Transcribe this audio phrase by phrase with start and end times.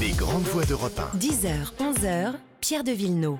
[0.00, 1.16] Les grandes voix d'Europe 1.
[1.16, 3.38] 10h, 11h, Pierre de Villeneuve.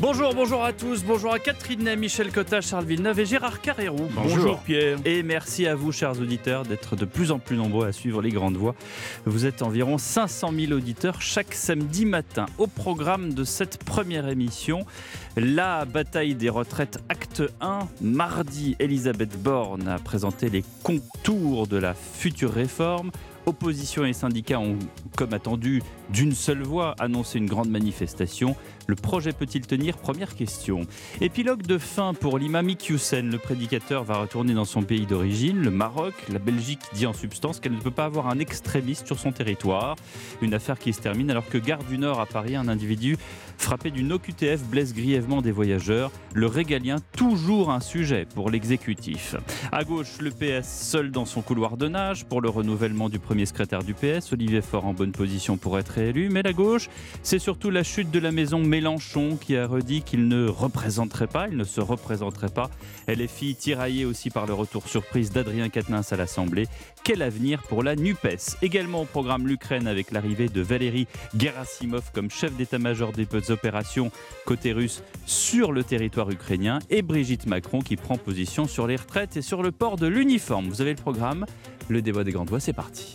[0.00, 1.04] Bonjour, bonjour à tous.
[1.04, 4.08] Bonjour à Catherine Ney, Michel Cotta, Charles Villeneuve et Gérard Carrérou.
[4.14, 4.58] Bonjour.
[4.60, 4.98] Pierre.
[5.04, 8.30] Et merci à vous, chers auditeurs, d'être de plus en plus nombreux à suivre les
[8.30, 8.74] grandes voix.
[9.26, 12.46] Vous êtes environ 500 000 auditeurs chaque samedi matin.
[12.56, 14.86] Au programme de cette première émission,
[15.36, 17.80] la bataille des retraites acte 1.
[18.00, 23.10] Mardi, Elisabeth Borne a présenté les contours de la future réforme.
[23.46, 24.78] Opposition et syndicats ont,
[25.16, 28.56] comme attendu, d'une seule voix annoncé une grande manifestation.
[28.86, 29.98] Le projet peut-il tenir?
[29.98, 30.80] Première question.
[31.20, 33.30] Épilogue de fin pour l'imam Youssen.
[33.30, 36.14] Le prédicateur va retourner dans son pays d'origine, le Maroc.
[36.32, 39.96] La Belgique dit en substance qu'elle ne peut pas avoir un extrémiste sur son territoire.
[40.40, 43.18] Une affaire qui se termine alors que Gare du Nord à Paris, un individu
[43.58, 46.10] frappé d'une OQTF blesse grièvement des voyageurs.
[46.32, 49.36] Le régalien, toujours un sujet pour l'exécutif.
[49.72, 53.44] À gauche, le PS seul dans son couloir de nage pour le renouvellement du premier
[53.44, 54.32] secrétaire du PS.
[54.32, 56.28] Olivier Faure en bonne position pour être élu.
[56.30, 56.88] Mais la gauche,
[57.22, 61.48] c'est surtout la chute de la maison Mélenchon qui a redit qu'il ne représenterait pas,
[61.48, 62.70] il ne se représenterait pas.
[63.08, 66.66] LFI tiraillée aussi par le retour surprise d'Adrien Quatennens à l'Assemblée.
[67.04, 68.58] Quel avenir pour la NUPES?
[68.62, 71.06] Également au programme l'Ukraine avec l'arrivée de Valérie
[71.38, 74.10] Gerasimov comme chef d'état-major des opérations
[74.44, 79.36] côté russe sur le territoire ukrainien et Brigitte Macron qui prend position sur les retraites
[79.36, 80.68] et sur le port de l'uniforme.
[80.68, 81.46] Vous avez le programme,
[81.88, 83.14] le débat des grandes voix, c'est parti.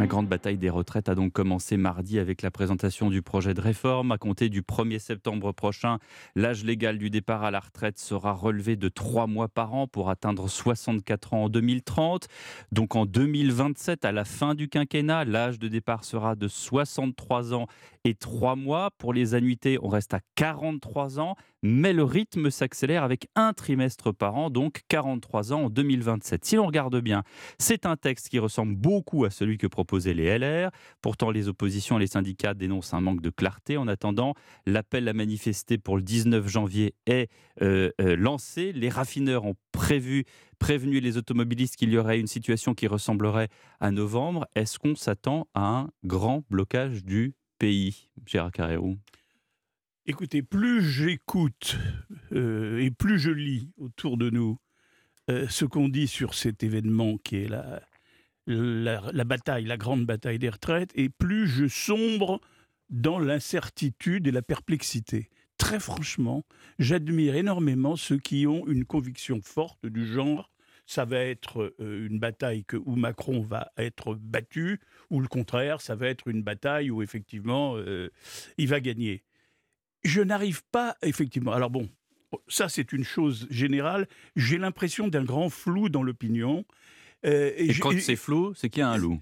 [0.00, 3.60] La grande bataille des retraites a donc commencé mardi avec la présentation du projet de
[3.60, 4.12] réforme.
[4.12, 5.98] À compter du 1er septembre prochain,
[6.34, 10.08] l'âge légal du départ à la retraite sera relevé de 3 mois par an pour
[10.08, 12.28] atteindre 64 ans en 2030.
[12.72, 17.66] Donc en 2027, à la fin du quinquennat, l'âge de départ sera de 63 ans
[18.04, 18.90] et 3 mois.
[18.98, 24.12] Pour les annuités, on reste à 43 ans, mais le rythme s'accélère avec un trimestre
[24.12, 26.44] par an, donc 43 ans en 2027.
[26.44, 27.22] Si l'on regarde bien,
[27.58, 30.70] c'est un texte qui ressemble beaucoup à celui que proposaient les LR.
[31.02, 33.76] Pourtant, les oppositions et les syndicats dénoncent un manque de clarté.
[33.76, 34.34] En attendant,
[34.66, 37.30] l'appel à manifester pour le 19 janvier est
[37.62, 38.72] euh, euh, lancé.
[38.72, 40.24] Les raffineurs ont prévu
[40.58, 43.48] prévenu les automobilistes qu'il y aurait une situation qui ressemblerait
[43.80, 44.46] à novembre.
[44.54, 48.98] Est-ce qu'on s'attend à un grand blocage du pays, Gérard Carrérou?
[50.06, 51.76] Écoutez, plus j'écoute
[52.32, 54.58] euh, et plus je lis autour de nous
[55.30, 57.82] euh, ce qu'on dit sur cet événement qui est la,
[58.46, 62.40] la, bataille, la grande bataille des retraites, et plus je sombre
[62.88, 65.28] dans l'incertitude et la perplexité.
[65.58, 66.44] Très franchement,
[66.78, 70.49] j'admire énormément ceux qui ont une conviction forte du genre
[70.90, 75.94] ça va être euh, une bataille où Macron va être battu, ou le contraire, ça
[75.94, 78.10] va être une bataille où effectivement euh,
[78.58, 79.22] il va gagner.
[80.02, 81.52] Je n'arrive pas, effectivement.
[81.52, 81.88] Alors bon,
[82.48, 84.08] ça c'est une chose générale.
[84.34, 86.64] J'ai l'impression d'un grand flou dans l'opinion.
[87.26, 89.20] Euh, et, quand c'est flou, c'est qu'il y a un loup.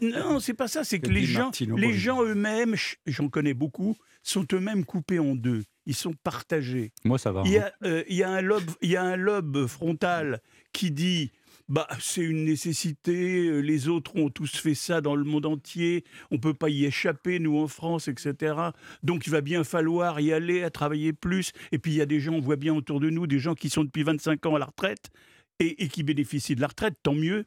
[0.00, 0.84] Non, c'est pas ça.
[0.84, 2.74] C'est que les gens, les gens eux-mêmes,
[3.06, 5.64] j'en connais beaucoup, sont eux-mêmes coupés en deux.
[5.86, 6.92] Ils sont partagés.
[7.04, 7.42] Moi, ça va.
[7.44, 8.02] Il y a, hein.
[8.08, 10.40] il y a un lobe, il y a un lobe frontal
[10.72, 11.30] qui dit
[11.68, 16.04] bah, c'est une nécessité, euh, les autres ont tous fait ça dans le monde entier,
[16.30, 18.54] on ne peut pas y échapper, nous en France, etc.
[19.02, 21.52] Donc il va bien falloir y aller, à travailler plus.
[21.72, 23.54] Et puis il y a des gens, on voit bien autour de nous, des gens
[23.54, 25.10] qui sont depuis 25 ans à la retraite
[25.60, 27.46] et, qui bénéficient de la retraite, tant mieux.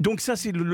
[0.00, 0.64] Donc ça, c'est le,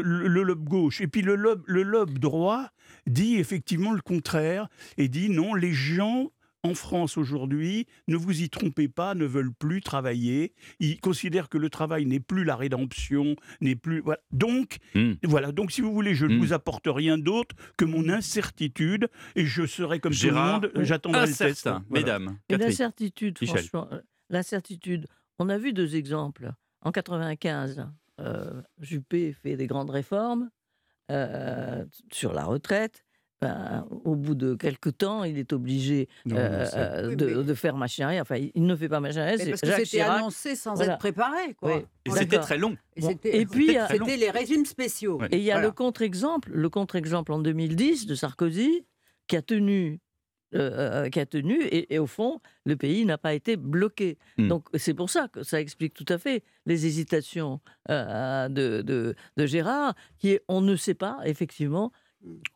[0.42, 1.00] lobe gauche.
[1.00, 2.70] Et puis le lobe, le lobe droit
[3.06, 6.30] dit effectivement le contraire et dit non, les gens
[6.62, 10.52] en France aujourd'hui, ne vous y trompez pas, ne veulent plus travailler.
[10.78, 14.00] Ils considèrent que le travail n'est plus la rédemption, n'est plus.
[14.00, 14.20] Voilà.
[14.30, 15.14] Donc, hmm.
[15.22, 15.52] voilà.
[15.52, 16.38] Donc, si vous voulez, je ne hmm.
[16.38, 20.70] vous apporte rien d'autre que mon incertitude et je serai comme tout le monde.
[20.76, 21.68] J'attendrai le test.
[21.88, 22.38] Mesdames.
[22.50, 25.06] L'incertitude, franchement, euh, l'incertitude.
[25.40, 26.52] On a vu deux exemples.
[26.82, 27.86] En 95,
[28.20, 30.50] euh, Juppé fait des grandes réformes
[31.10, 33.04] euh, sur la retraite.
[33.40, 38.20] Ben, au bout de quelques temps, il est obligé euh, euh, de, faire machin.
[38.20, 39.34] Enfin, il ne fait pas machin.
[39.34, 41.54] Parce que c'était annoncé sans être préparé.
[41.54, 41.82] Quoi.
[42.04, 42.76] Et c'était très long.
[42.96, 45.22] Et, puis, c'était les régimes spéciaux.
[45.30, 48.84] Et il y a le contre-exemple, le contre-exemple en 2010 de Sarkozy,
[49.26, 50.00] qui a tenu
[50.54, 54.18] euh, qui a tenu, et, au fond, le pays n'a pas été bloqué.
[54.38, 54.48] Hmm.
[54.48, 59.46] Donc c'est pour ça que ça explique tout à fait les hésitations de, de, de,
[59.46, 61.92] Gérard, qui est on ne sait pas effectivement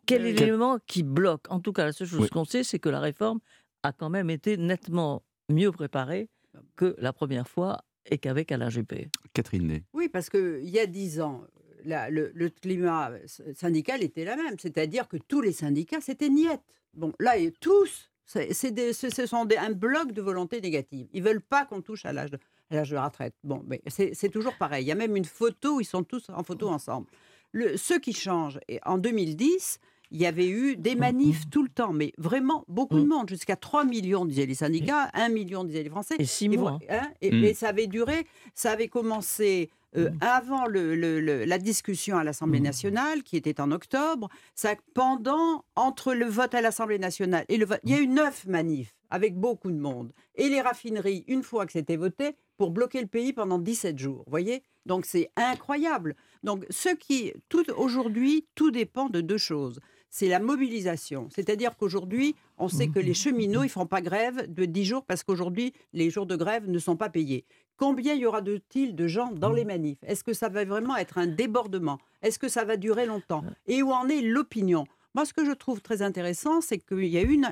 [0.07, 2.89] quel est l'élément qui bloque En tout cas, la seule chose qu'on sait, c'est que
[2.89, 3.41] la réforme
[3.83, 6.29] a quand même été nettement mieux préparée
[6.77, 9.09] que la première fois et qu'avec Alain Juppé.
[9.33, 9.85] Catherine Ney.
[9.93, 11.45] Oui, parce qu'il y a dix ans,
[11.85, 13.13] le, climat
[13.55, 14.57] syndical était la même.
[14.59, 16.63] C'est-à-dire que tous les syndicats, c'était niette.
[16.97, 21.09] Bon, là, tous, c'est ce sont un bloc de volonté négative.
[21.13, 22.39] Ils veulent pas qu'on touche à l'âge de,
[22.71, 23.35] de, la retraite.
[23.43, 24.85] Bon, mais c'est toujours pareil.
[24.85, 27.07] Il y a même une photo où ils sont tous en photo ensemble.
[27.53, 29.79] Le, ce qui change, et en 2010,
[30.11, 33.57] il y avait eu des manifs tout le temps, mais vraiment beaucoup de monde, jusqu'à
[33.57, 36.15] 3 millions, disaient les syndicats, 1 million, disaient les Français.
[36.19, 36.73] Et 6 Et, mois.
[36.73, 37.45] vo- hein, et- Mm.
[37.45, 42.25] et ça avait duré, ça avait commencé euh, avant le- le- le- la discussion à
[42.25, 47.57] l'Assemblée nationale, qui était en octobre, ça, pendant, entre le vote à l'Assemblée nationale et
[47.59, 50.13] le vote, il y a eu neuf manifs avec beaucoup de monde.
[50.35, 54.25] Et les raffineries, une fois que c'était voté, pour bloquer le pays pendant 17 jours.
[54.27, 54.65] Vous voyez?
[54.85, 56.17] Donc c'est incroyable.
[56.43, 59.79] Donc ce qui, tout aujourd'hui, tout dépend de deux choses.
[60.17, 61.29] C'est la mobilisation.
[61.35, 65.05] C'est-à-dire qu'aujourd'hui, on sait que les cheminots, ils ne font pas grève de 10 jours
[65.05, 67.45] parce qu'aujourd'hui, les jours de grève ne sont pas payés.
[67.77, 69.99] Combien y aura-t-il de gens dans les manifs?
[70.07, 71.99] Est-ce que ça va vraiment être un débordement?
[72.23, 73.43] Est-ce que ça va durer longtemps?
[73.67, 74.87] Et où en est l'opinion?
[75.17, 77.43] Moi, ce que je trouve très intéressant, c'est qu'il y a eu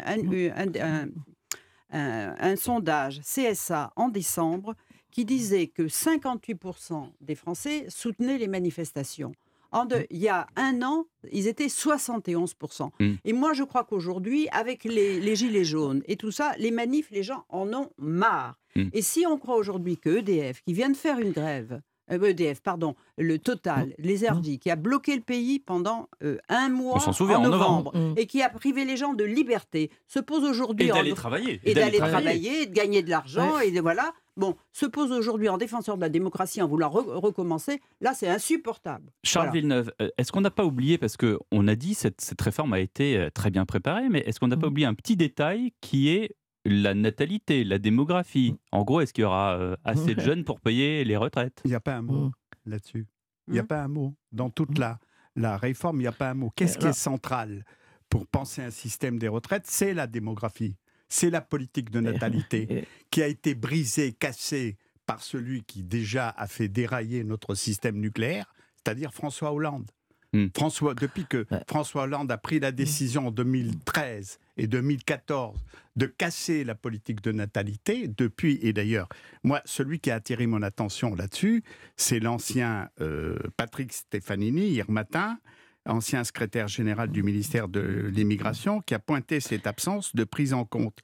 [1.90, 4.76] un- un sondage CSA en décembre
[5.10, 9.32] qui disait que 58% des Français soutenaient les manifestations.
[9.72, 12.90] En de- il y a un an, ils étaient 71%.
[13.00, 13.12] Mm.
[13.24, 17.10] Et moi, je crois qu'aujourd'hui, avec les, les gilets jaunes et tout ça, les manifs,
[17.10, 18.58] les gens en ont marre.
[18.76, 18.88] Mm.
[18.92, 21.80] Et si on croit aujourd'hui que EDF, qui vient de faire une grève,
[22.10, 24.20] euh, EDF, pardon, le Total, les
[24.60, 27.92] qui a bloqué le pays pendant euh, un mois On s'en souvient, en en novembre.
[28.16, 31.60] et qui a privé les gens de liberté, se pose aujourd'hui Et en d'aller travailler.
[31.64, 34.12] et d'aller travailler, et de gagner de l'argent, et de voilà.
[34.36, 37.80] Bon, se pose aujourd'hui en défenseur de la démocratie en voulant re- recommencer.
[38.00, 39.12] Là, c'est insupportable.
[39.24, 39.60] Charles Voilà.
[39.60, 42.80] Villeneuve, euh, est-ce qu'on n'a pas oublié, parce qu'on a dit cette, cette réforme a
[42.80, 44.70] été euh, très bien préparée, mais est-ce qu'on n'a pas Mm.
[44.70, 46.34] oublié un petit détail qui est
[46.64, 48.54] la natalité, la démographie?
[48.72, 51.60] En gros, est-ce qu'il y aura euh, assez de jeunes pour payer les retraites?
[51.64, 52.32] Il n'y a pas un mot Mm.
[52.66, 53.06] là-dessus.
[53.48, 54.14] Il n'y a pas un mot.
[54.30, 54.98] Dans toute la,
[55.36, 56.50] la réforme, il n'y a pas un mot.
[56.56, 57.64] Qu'est-ce qui est central
[58.08, 59.64] pour penser un système des retraites?
[59.66, 60.76] C'est la démographie.
[61.12, 66.46] C'est la politique de natalité qui a été brisée, cassée par celui qui déjà a
[66.46, 69.90] fait dérailler notre système nucléaire, c'est-à-dire François Hollande.
[70.32, 70.46] Mm.
[70.56, 71.60] François, depuis que Ouais.
[71.68, 75.60] François Hollande a pris la décision en 2013 et 2014
[75.96, 79.10] de casser la politique de natalité, depuis, et d'ailleurs,
[79.44, 81.62] moi, celui qui a attiré mon attention là-dessus,
[81.98, 85.38] c'est l'ancien euh, Patrick Stefanini, hier matin,
[85.86, 87.80] ancien secrétaire général du ministère de
[88.12, 90.98] l'Immigration, qui a pointé cette absence de prise en compte.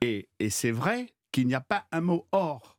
[0.00, 2.76] Et, et c'est vrai qu'il n'y a pas un mot or.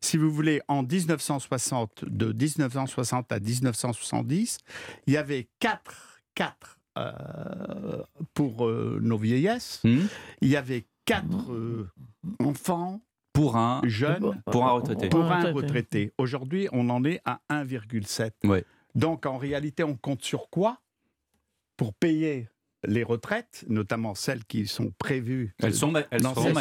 [0.00, 4.58] Si vous voulez, en 1960, de 1960 à 1970,
[5.06, 8.02] il y avait quatre, quatre euh,
[8.34, 10.06] pour euh, nos vieillesses, Hmm
[10.40, 11.90] il y avait quatre euh,
[12.40, 13.00] enfants
[13.32, 15.08] pour un, jeunes pour un retraité.
[15.08, 15.52] pour un retraité.
[15.52, 16.12] retraité.
[16.18, 18.32] Aujourd'hui, on en est à 1,7.
[18.44, 18.64] Ouais.
[18.94, 20.80] Donc, en réalité, on compte sur quoi?
[21.78, 22.48] Pour payer
[22.86, 26.60] les retraites, notamment celles qui sont prévues Elles sont, elles Non, seront maigres.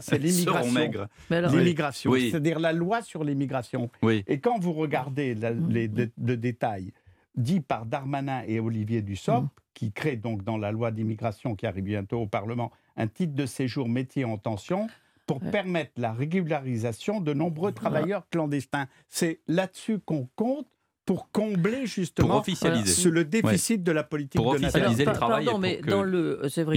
[0.00, 1.08] C'est l'immigration.
[1.30, 2.30] L'immigration, Oui.
[2.30, 3.90] c'est-à-dire la loi sur l'immigration.
[4.02, 4.22] Oui.
[4.26, 6.92] Et quand vous regardez la- les dé- de détails
[7.34, 9.48] dits par Darmanin et Olivier Dussopt, Mm.
[9.74, 13.44] qui créent donc dans la loi d'immigration qui arrive bientôt au Parlement un titre de
[13.46, 14.86] séjour métier en tension
[15.26, 15.50] pour Ouais.
[15.50, 18.86] permettre la régularisation de nombreux travailleurs clandestins.
[19.08, 20.66] C'est là-dessus qu'on compte
[21.06, 22.92] pour combler Pour justement officialiser.
[22.92, 26.02] ce- le déficit de la politique Pour de officialiser le travail Pardon, mais pour dans
[26.02, 26.76] le, c'est vrai.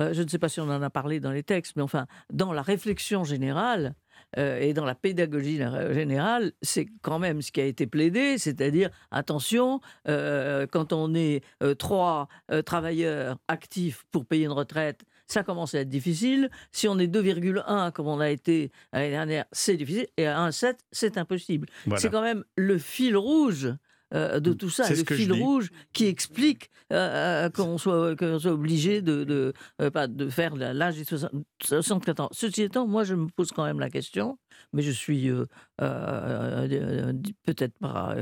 [0.00, 2.06] Euh, je ne sais pas si on en a parlé dans les textes, mais enfin,
[2.32, 3.94] dans la réflexion générale
[4.36, 8.36] euh, et dans la pédagogie euh, générale, c'est quand même ce qui a été plaidé,
[8.36, 15.02] c'est-à-dire, attention, euh, quand on est euh, trois euh, travailleurs actifs pour payer une retraite,
[15.28, 16.50] ça commence à être difficile.
[16.72, 20.08] Si on est 2,1 comme on a été l'année dernière, c'est difficile.
[20.16, 21.68] Et à 1,7, c'est impossible.
[21.84, 22.00] Voilà.
[22.00, 23.72] C'est quand même le fil rouge
[24.14, 25.42] euh, de tout ça, le fil dis.
[25.42, 28.16] rouge qui explique euh, euh, qu'on soit,
[28.46, 29.52] obligé de, de,
[29.90, 31.30] pas de faire l'âge des 60
[31.62, 32.28] 64 ans.
[32.32, 34.38] Ceci étant, moi, je me pose quand même la question,
[34.72, 35.30] mais je suis
[35.76, 38.16] peut-être pas,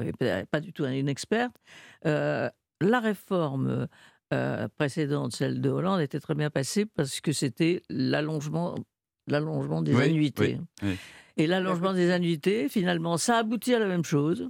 [0.51, 1.55] pas du tout une experte.
[2.03, 3.87] La réforme
[4.33, 8.75] euh, précédente, celle de Hollande, était très bien passée parce que c'était l'allongement,
[9.27, 10.59] l'allongement des Oui, annuités.
[10.83, 10.97] oui, oui.
[11.37, 14.49] Et l'allongement des annuités, finalement, ça aboutit à la même chose.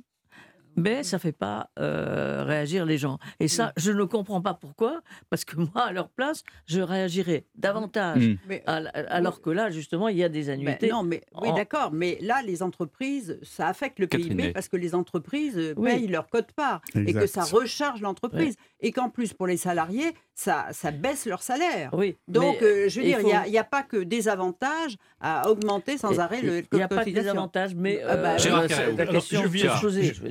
[0.79, 3.19] Mais ça ne fait pas euh, réagir les gens.
[3.41, 7.47] Et ça, je ne comprends pas pourquoi, parce que moi, à leur place, je réagirais
[7.55, 8.23] davantage.
[8.29, 8.37] Mm.
[8.47, 10.91] Mais, À la- alors que là, justement, il y a des ben, annuités.
[10.91, 11.93] non, mais oui, en- d'accord.
[11.95, 15.93] Mais là, les entreprises, ça affecte le Catherine PIB parce que les entreprises euh, Oui.
[15.93, 18.57] payent leur code-part et que ça recharge l'entreprise.
[18.81, 21.89] Et qu'en plus, pour les salariés, ça, ça baisse leur salaire.
[21.95, 23.83] Oui, Donc, euh, je veux il dire, il n'y faut- a, il y a pas
[23.83, 27.33] que des avantages à augmenter sans Et- arrêt le Il n'y a pas de cotisation.
[27.33, 29.43] désavantages, mais Ah bah, euh, la alors, question.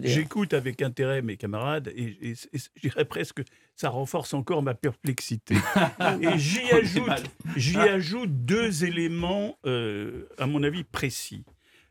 [0.03, 3.41] J'écoute avec intérêt mes camarades et, et- et je dirais presque
[3.75, 5.55] ça renforce encore ma perplexité.
[6.21, 7.23] et j'y ajoute,
[7.55, 11.43] j'y ajoute deux éléments, euh, à mon avis, précis.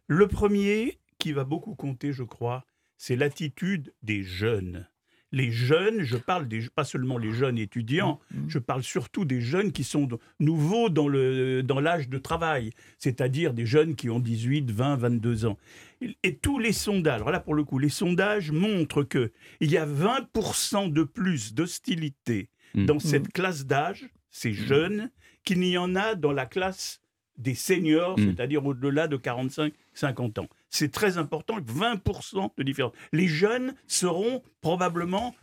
[0.07, 2.65] Le premier, qui va beaucoup compter, je crois,
[2.97, 4.87] c'est l'attitude des jeunes.
[5.35, 9.73] Les jeunes, je parle des, pas seulement les jeunes étudiants, je parle surtout des jeunes
[9.73, 14.21] qui sont de- nouveaux dans le dans l'âge de travail, c'est-à-dire des jeunes qui ont
[14.21, 15.59] 18, 20, 22 ans.
[16.01, 19.71] Et- Et tous les sondages, alors là pour le coup, les sondages montrent que il
[19.71, 22.87] y a 20% de plus d'hostilité Mm.
[22.87, 25.11] dans cette classe d'âge, ces jeunes,
[25.45, 27.01] qu'il n'y en a dans la classe
[27.39, 28.25] des seniors, Mm.
[28.27, 30.49] c'est-à-dire au-delà de 45-50 ans.
[30.75, 32.93] C'est très important, 20% de différence.
[33.13, 35.37] Les jeunes seront probablement,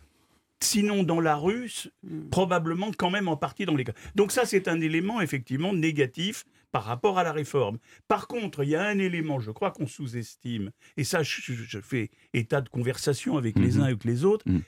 [0.59, 1.71] sinon dans la rue,
[2.31, 3.93] probablement quand même en partie dans les cas.
[4.13, 7.77] Donc ça, c'est un élément effectivement négatif par rapport à la réforme.
[8.09, 12.09] Par contre, il y a un élément, je crois qu'on sous-estime, et ça, je, fais
[12.33, 13.79] état de conversation avec les Mhm.
[13.81, 14.61] uns et avec les autres, Mhm.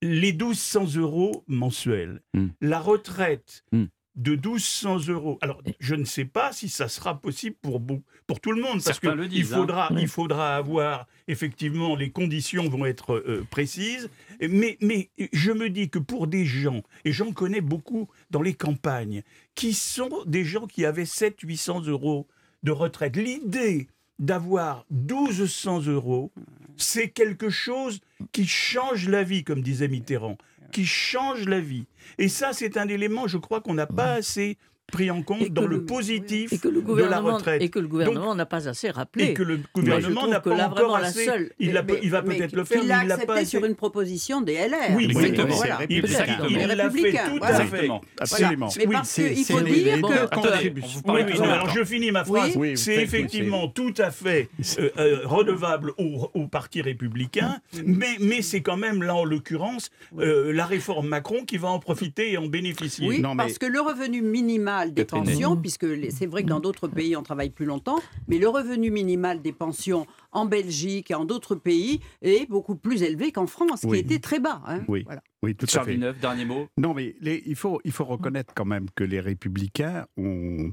[0.00, 2.52] les 1200 euros mensuels, Mhm.
[2.62, 3.88] la retraite Mhm.
[4.16, 5.38] De 1200 euros.
[5.42, 7.82] Alors, je ne sais pas si ça sera possible pour,
[8.26, 9.56] pour tout le monde, parce Certains que le il disent, hein.
[9.56, 14.08] faudra, il faudra avoir, effectivement, les conditions vont être euh, précises,
[14.40, 18.54] mais, mais je me dis que pour des gens, et j'en connais beaucoup dans les
[18.54, 19.22] campagnes,
[19.54, 22.28] qui sont des gens qui avaient 700-800 euros
[22.62, 26.32] de retraite, l'idée d'avoir 1200 euros,
[26.76, 28.00] c'est quelque chose
[28.32, 30.38] qui change la vie, comme disait Mitterrand,
[30.72, 31.86] qui change la vie.
[32.18, 34.58] Et ça, c'est un élément, je crois, qu'on n'a pas assez
[34.94, 37.62] pris en compte dans le le- positif Et que le de la gouvernement, retraite.
[37.62, 39.24] et que le gouvernement n'a pas assez rappelé.
[39.26, 41.24] Et que le gouvernement n'a pas là, encore vraiment, la assez.
[41.24, 43.34] seule- il, a Mais- peut- il va peut-être le faire, mais il l'a accepté pas
[43.34, 43.44] assez.
[43.46, 44.94] sur une proposition des LR.
[44.96, 45.48] Oui, exactement.
[45.50, 45.78] c'est- voilà.
[45.88, 47.56] Il l'a fait tout voilà.
[47.56, 47.88] à fait.
[48.20, 48.68] Absolument.
[48.78, 51.42] Mais Oui, parce qu'il faut dire que...
[51.42, 52.56] alors je finis ma phrase.
[52.76, 54.48] C'est effectivement tout à fait
[54.78, 60.52] euh, euh, redevable au, Parti républicain, mais, mais c'est quand même, là en l'occurrence, euh,
[60.52, 63.08] la réforme Macron qui va en profiter et en bénéficier.
[63.08, 66.60] Oui, parce que le revenu minimal des Catherine pensions, puisque les- c'est vrai que dans
[66.60, 67.98] d'autres pays on travaille plus longtemps,
[68.28, 73.02] mais le revenu minimal des pensions en Belgique et en d'autres pays est beaucoup plus
[73.02, 73.98] élevé qu'en France, Oui.
[73.98, 74.60] qui était très bas.
[74.66, 74.82] hein.
[74.88, 75.02] Oui.
[75.04, 75.22] Voilà.
[75.42, 75.92] Oui, tout à Charles fait.
[75.92, 76.66] Villeneuve, dernier mot.
[76.78, 80.72] Non, mais les- il, faut, il faut reconnaître quand même que les républicains ont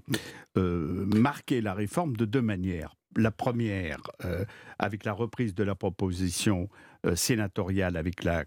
[0.57, 2.95] euh, marqué la réforme de deux manières.
[3.17, 4.45] La première, euh,
[4.79, 6.69] avec la reprise de la proposition
[7.05, 8.45] euh, sénatoriale, avec la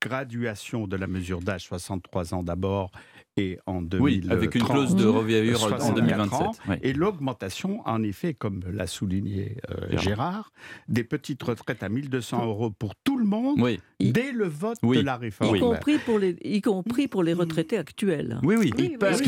[0.00, 2.90] graduation de la mesure d'âge 63 ans d'abord
[3.36, 4.00] et en 2030.
[4.02, 6.40] Oui, avec une clause de revieur en 64 2027.
[6.40, 6.76] ans, oui.
[6.82, 10.52] Et l'augmentation, en effet, comme l'a souligné euh, Gérard.
[10.88, 14.98] Des petites retraites à 1200 euros pour tout le monde Oui, dès le vote Oui.
[14.98, 15.56] de la réforme.
[15.56, 18.38] Y, compris pour les, y compris pour les retraités actuels.
[18.42, 18.70] oui, oui.
[18.98, 19.22] Peuvent-.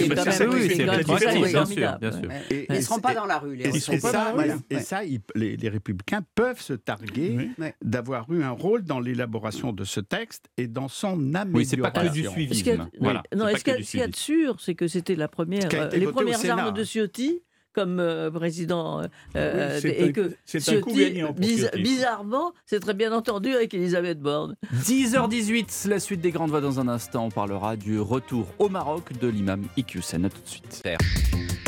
[2.50, 3.96] Et- Ils ne seront pas dans la rue, les Et, retraités.
[3.96, 4.54] et ça, Voilà.
[4.70, 7.66] et ça, ils- les, les républicains peuvent se targuer Oui.
[7.82, 11.50] d'avoir eu un rôle dans l'élaboration de ce texte et dans son amélioration.
[11.54, 14.06] Oui, c'est pas que du Suivisme, voilà, non, c'est et pas ce qu'il y a-
[14.08, 16.50] du ce qu'il y a de sûr, c'est que c'était la première, euh, les premières
[16.50, 17.40] armes de Ciotti
[17.72, 19.00] comme euh, président.
[19.00, 21.82] euh, euh, c'est et un- que c'est un coup Ciotti, gagnant pour biz- Ciotti.
[21.82, 24.54] bizarrement, c'est très bien entendu avec Elisabeth Borne.
[24.72, 27.26] 10h18, la suite des grandes voix dans un instant.
[27.26, 30.24] On parlera du retour au Maroc de l'imam Iqiyoussen.
[30.24, 30.82] A tout de suite.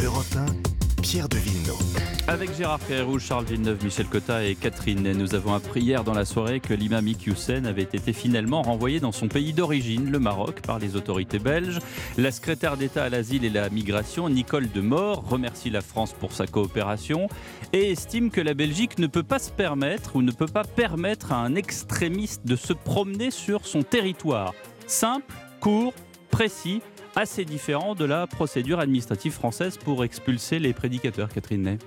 [0.04, 0.46] Europe 1,
[1.06, 2.26] De.
[2.26, 6.24] Avec Gérard Ferrou, Charles Villeneuve, Michel Cotta et Catherine nous avons appris hier dans la
[6.24, 10.80] soirée que l'imam Iqiyoussen avait été finalement renvoyé dans son pays d'origine, le Maroc, par
[10.80, 11.78] les autorités belges.
[12.18, 16.48] La secrétaire d'État à l'asile et la migration, Nicole Demort, remercie la France pour sa
[16.48, 17.28] coopération
[17.72, 21.30] et estime que la Belgique ne peut pas se permettre ou ne peut pas permettre
[21.30, 24.54] à un extrémiste de se promener sur son territoire.
[24.88, 25.94] Simple, court,
[26.32, 26.82] précis,
[27.16, 31.78] assez différent de la procédure administrative française pour expulser les prédicateurs, Catherine Ney.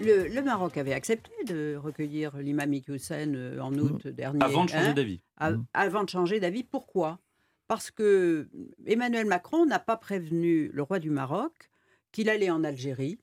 [0.00, 4.38] Le, le Maroc avait accepté de recueillir l'imam Iqiyoussen euh, en août dernier.
[4.38, 4.42] Mmh.
[4.42, 5.20] Avant de changer hein, d'avis.
[5.38, 6.64] a- avant de changer d'avis.
[6.64, 7.18] Pourquoi?
[7.68, 8.48] Parce que
[8.86, 11.70] Emmanuel Macron n'a pas prévenu le roi du Maroc
[12.10, 13.18] qu'il allait en Algérie.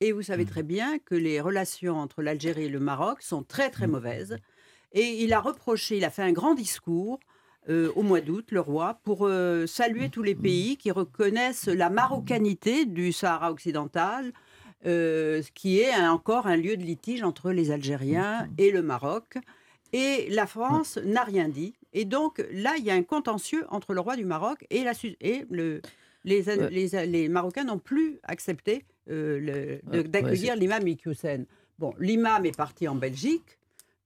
[0.00, 0.24] Et vous Mmh.
[0.24, 3.72] savez très bien que les relations entre l'Algérie et le Maroc sont très Mmh.
[3.72, 4.38] très mauvaises.
[4.92, 7.20] Et il a reproché, il a fait un grand discours
[7.68, 11.90] euh, au mois d'août, le roi, pour euh, saluer tous les pays qui reconnaissent la
[11.90, 14.32] marocanité du Sahara occidental,
[14.86, 19.36] euh, qui est un- encore un lieu de litige entre les Algériens et le Maroc.
[19.92, 21.74] Et la France n'a rien dit.
[21.92, 24.92] Et donc là, il y a un contentieux entre le roi du Maroc et, la,
[25.20, 25.80] et le,
[26.24, 26.70] les, Ouais.
[26.70, 31.46] les, les Marocains n'ont plus accepté d'accueillir ouais, l'imam Iqiyoussen.
[31.78, 33.57] Bon, l'imam est parti en Belgique.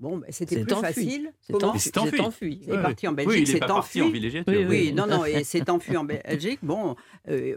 [0.02, 0.82] Bon, ben, c'était C'est plus enfui.
[0.94, 1.32] facile.
[1.40, 1.78] C'est enfui.
[1.80, 2.10] s'est enfui.
[2.16, 2.60] C'est enfui.
[2.66, 4.02] Il est parti en Belgique, oui, il n'est s'est pas parti enfui.
[4.02, 4.52] en villégiature.
[4.52, 4.92] Oui, Oui, oui.
[4.92, 6.58] non, non, et s'est enfui en Belgique.
[6.62, 6.96] Bon,
[7.28, 7.56] euh,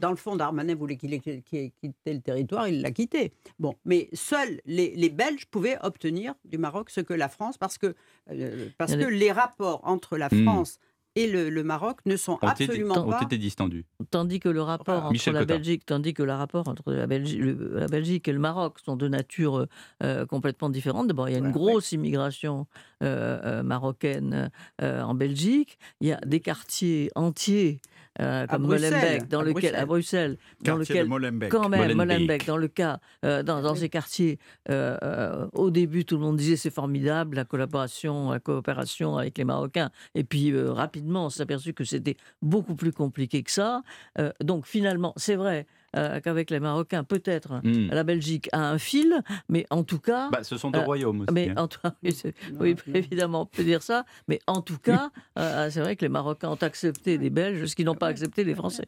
[0.00, 3.32] dans le fond, Darmanin voulait qu'il ait, qu'il ait quitté le territoire, il l'a quitté.
[3.58, 7.76] Bon, mais seuls les, les Belges pouvaient obtenir du Maroc ce que la France, parce
[7.76, 7.94] que,
[8.30, 10.44] euh, parce que les rapports entre la Hmm.
[10.44, 10.78] France
[11.16, 13.22] et le, le Maroc ne sont Ont été, absolument ont pas.
[13.22, 13.84] été distendus.
[14.10, 15.00] Tandis que le rapport Voilà.
[15.06, 15.44] entre Michel la.
[15.44, 18.96] Belgique, tandis que le rapport entre la Belgique, le- la Belgique et le Maroc sont
[18.96, 19.66] de nature
[20.02, 21.08] euh, complètement différente.
[21.08, 22.66] D'abord, il y a une grosse immigration
[23.02, 24.50] euh, euh, marocaine
[24.82, 25.78] euh, en Belgique.
[26.00, 27.80] Il y a des quartiers entiers
[28.20, 31.48] euh, comme Molenbeek, dans à lequel à Bruxelles, dans lequel de Molenbeek.
[31.50, 31.96] quand même, Molenbeek.
[31.96, 33.78] Molenbeek, dans le cas, euh, dans, dans Oui.
[33.78, 34.38] ces quartiers,
[34.68, 39.44] euh, au début, tout le monde disait c'est formidable, la collaboration, la coopération avec les
[39.44, 39.90] Marocains.
[40.14, 43.82] Et puis, euh, rapidement, on s'est aperçu que c'était beaucoup plus compliqué que ça.
[44.18, 47.88] Euh, donc, finalement, c'est vrai euh, qu'avec les Marocains, peut-être, Hmm.
[47.90, 50.28] la Belgique a un fil, mais en tout cas.
[50.30, 51.32] Bah, ce sont deux euh, royaumes aussi.
[51.32, 51.54] mais hein.
[51.56, 52.14] en tout cas, oui,
[52.60, 52.94] oui, non.
[52.94, 54.04] évidemment, on peut dire ça.
[54.28, 57.74] Mais en tout cas, euh, c'est vrai que les Marocains ont accepté les Belges, ce
[57.76, 58.86] qu'ils n'ont pas accepté les Français.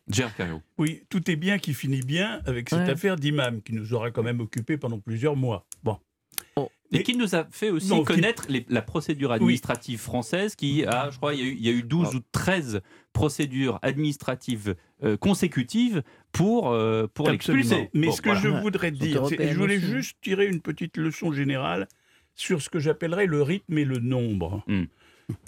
[0.78, 2.90] Oui, tout est bien qui finit bien avec cette Ouais.
[2.90, 5.66] affaire d'imam qui nous aura quand même occupé pendant plusieurs mois.
[5.82, 5.98] Bon.
[6.92, 10.84] Et Mais- qui nous a fait aussi Non, connaître les- la procédure administrative française qui
[10.84, 12.80] a, je crois, il y a eu, il y a eu 12 ou 13
[13.14, 17.62] procédures administratives euh, consécutives pour, euh, pour Absolument.
[17.62, 17.90] l'expulser.
[17.94, 18.40] Mais Bon, ce que voilà.
[18.42, 19.86] je voudrais dire, c'est- je voulais aussi.
[19.86, 21.88] juste tirer une petite leçon générale
[22.36, 24.62] sur ce que j'appellerais le rythme et le nombre.
[24.68, 24.84] Hmm.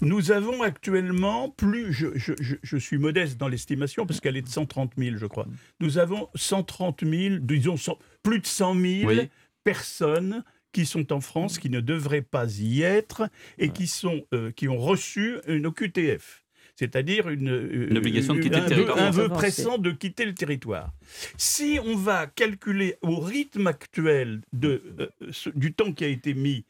[0.01, 4.41] Nous avons actuellement plus, je, je- je- je suis modeste dans l'estimation parce qu'elle est
[4.41, 5.45] de 130 000, je crois.
[5.79, 9.29] Nous avons 130 000, disons cent- plus de 100 000 Oui.
[9.63, 10.43] personnes
[10.75, 14.67] qui sont en France, qui ne devraient pas y être et qui, sont, euh, qui
[14.67, 16.43] ont reçu une OQTF.
[16.75, 18.97] C'est-à-dire une, euh, Une obligation de quitter un le territoire.
[18.97, 20.91] Un vœu pressant de quitter le territoire.
[21.37, 26.33] Si on va calculer au rythme actuel de, euh, ce- du temps qui a été
[26.33, 26.65] mis,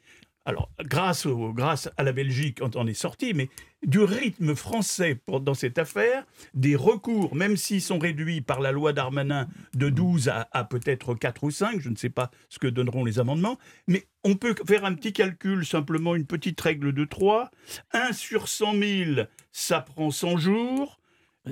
[0.46, 3.50] alors grâce, au- grâce à la Belgique on est sorti, mais
[3.86, 8.72] du rythme français pour, dans cette affaire, des recours, même s'ils sont réduits par la
[8.72, 12.60] loi Darmanin de 12 à, à peut-être 4 ou 5, je ne sais pas ce
[12.60, 16.94] que donneront les amendements, mais on peut faire un petit calcul, simplement une petite règle
[16.94, 17.52] de 3.
[17.94, 19.22] 1 sur 100 000,
[19.52, 21.00] ça prend 100 jours.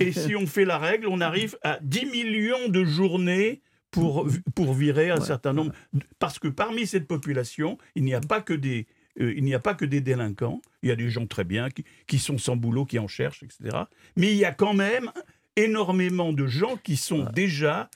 [0.00, 3.60] Et si on fait la règle, on arrive à 10 millions de journées
[3.94, 5.24] pour, pour virer un Ouais.
[5.26, 5.72] certain nombre.
[6.18, 8.86] Parce que parmi cette population, il n'y a pas que des,
[9.20, 10.60] euh, il n'y a pas que des délinquants.
[10.82, 13.42] Il y a des gens très bien qui, qui sont sans boulot, qui en cherchent,
[13.42, 13.84] etc.
[14.16, 15.10] Mais il y a quand même
[15.56, 17.88] énormément de gens qui sont déjà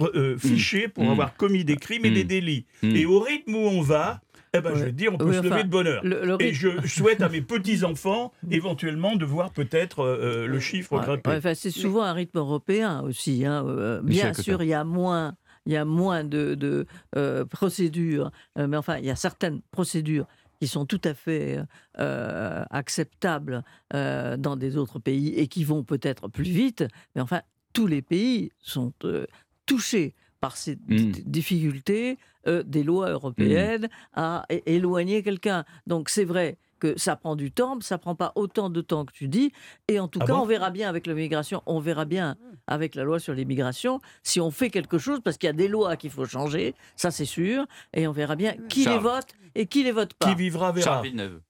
[0.00, 1.10] euh, fichés pour Mmh.
[1.10, 2.14] avoir commis des crimes et Mmh.
[2.14, 2.66] des délits.
[2.82, 2.96] Mmh.
[2.96, 4.20] Et au rythme où on va,
[4.54, 4.84] eh ben, je Ouais.
[4.86, 6.00] veux dire, on peut Oui, se lever enfin, de bonheur.
[6.04, 10.92] Le, le Et je souhaite à mes petits-enfants, éventuellement, de voir peut-être euh, le chiffre
[10.96, 11.30] Ouais, grimper.
[11.30, 13.44] ouais, enfin, c'est souvent un rythme européen aussi.
[13.44, 15.34] hein, euh, bien sûr, il y a moins,
[15.66, 16.86] il y a moins de, de,
[17.16, 20.26] euh, procédures, euh, mais enfin, il y a certaines procédures
[20.60, 21.58] qui sont tout à fait
[21.98, 26.84] euh, acceptables euh, dans des autres pays et qui vont peut-être plus vite.
[27.14, 27.40] Mais enfin,
[27.72, 29.26] tous les pays sont euh,
[29.66, 31.10] touchés par ces Mm.
[31.10, 35.64] d- difficultés euh, des lois européennes à éloigner quelqu'un.
[35.86, 39.04] Donc c'est vrai que ça prend du temps, mais ça prend pas autant de temps
[39.04, 39.52] que tu dis.
[39.88, 40.40] Et en tout Ah cas, bon?
[40.40, 44.50] on verra bien avec l'immigration, on verra bien avec la loi sur l'immigration si on
[44.50, 47.66] fait quelque chose, parce qu'il y a des lois qu'il faut changer, ça c'est sûr,
[47.92, 48.96] et on verra bien qui Charles.
[48.96, 50.26] les vote et qui les vote pas.
[50.28, 51.00] Qui vivra verra.
[51.02, 51.40] Villeneuve.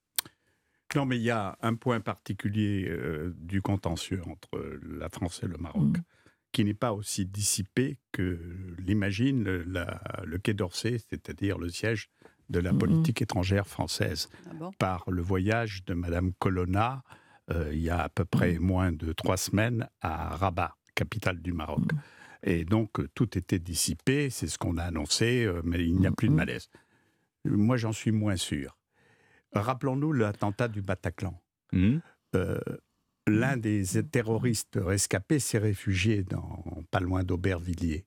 [0.95, 5.47] Non, mais il y a un point particulier euh, du contentieux entre la France et
[5.47, 5.97] le Maroc.
[6.55, 8.39] Qui n'est pas aussi dissipé que
[8.79, 12.07] l'imagine le, Quai d'Orsay, c'est-à-dire le siège
[12.49, 12.79] de la Mm, mm.
[12.79, 14.71] politique étrangère française, Ah bon?
[14.79, 17.03] Par le voyage de Madame Colonna
[17.51, 21.51] euh, il y a à peu près moins de trois semaines à Rabat, capitale du
[21.51, 21.83] Maroc.
[22.41, 26.07] Et donc euh, tout était dissipé, c'est ce qu'on a annoncé, euh, mais il n'y
[26.07, 26.69] a plus de malaise.
[27.43, 28.77] Moi, j'en suis moins sûr.
[29.51, 31.37] Rappelons-nous l'attentat du Bataclan.
[31.73, 32.59] Euh,
[33.27, 38.05] L'un des terroristes rescapés s'est réfugié dans, pas loin d'Aubervilliers.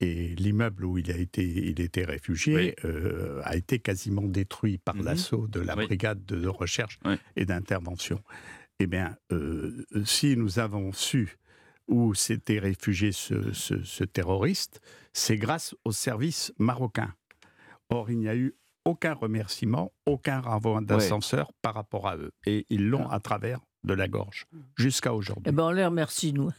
[0.00, 4.96] Et l'immeuble où il, a été, il était réfugié euh, a été quasiment détruit par
[4.96, 5.04] Mhm.
[5.04, 5.86] l'assaut de la Oui.
[5.86, 7.14] brigade de recherche Oui.
[7.36, 8.20] et d'intervention.
[8.80, 11.38] Eh bien, euh, si nous avons su
[11.88, 14.80] où s'était réfugié ce, ce- ce terroriste,
[15.12, 17.14] c'est grâce aux services marocains.
[17.88, 22.32] Or, il n'y a eu aucun remerciement, aucun renvoi d'ascenseur par rapport à eux.
[22.46, 25.44] Et ils l'ont à travers de la gorge jusqu'à aujourd'hui.
[25.46, 26.50] Eh ben, on les remercie, nous.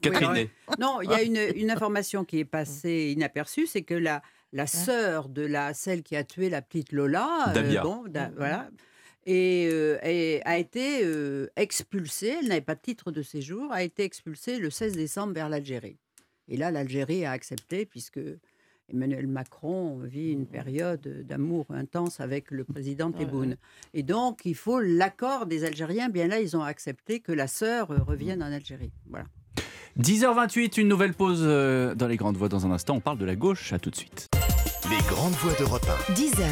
[0.00, 0.50] Catherine Oui.
[0.78, 4.66] Non, il y a une, une information qui est passée inaperçue, c'est que la, la
[4.68, 8.70] sœur de la celle qui a tué la petite Lola, euh, bon, da- voilà,
[9.26, 12.36] et, euh, et a été euh, expulsée.
[12.40, 15.98] Elle n'avait pas de titre de séjour, a été expulsée le 16 décembre vers l'Algérie.
[16.48, 18.20] Et là, l'Algérie a accepté puisque
[18.92, 23.56] Emmanuel Macron vit une période d'amour intense avec le président Tebboune.
[23.94, 26.08] Et donc, il faut l'accord des Algériens.
[26.08, 28.92] Bien là, ils ont accepté que la sœur euh, revienne en Algérie.
[29.08, 29.26] Voilà.
[29.98, 32.96] 10h28, une nouvelle pause euh, dans les grandes voies dans un instant.
[32.96, 33.72] On parle de la gauche.
[33.72, 34.28] À tout de suite.
[34.90, 36.42] Les grandes voix d'Europe 10h,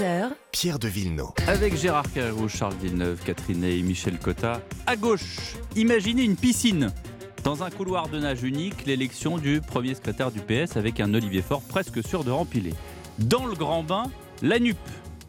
[0.00, 0.36] 11h, 1.
[0.52, 1.32] Pierre de Villeneuve.
[1.46, 4.60] Avec Gérard Carreau, Charles Villeneuve, Catherine et Michel Cotta.
[4.86, 6.92] À gauche, imaginez une piscine.
[7.44, 11.42] Dans un couloir de nage unique, l'élection du premier secrétaire du PS avec un Olivier
[11.42, 12.72] Faure presque sûr de rempiler.
[13.18, 14.04] Dans le grand bain,
[14.40, 14.78] la NUP.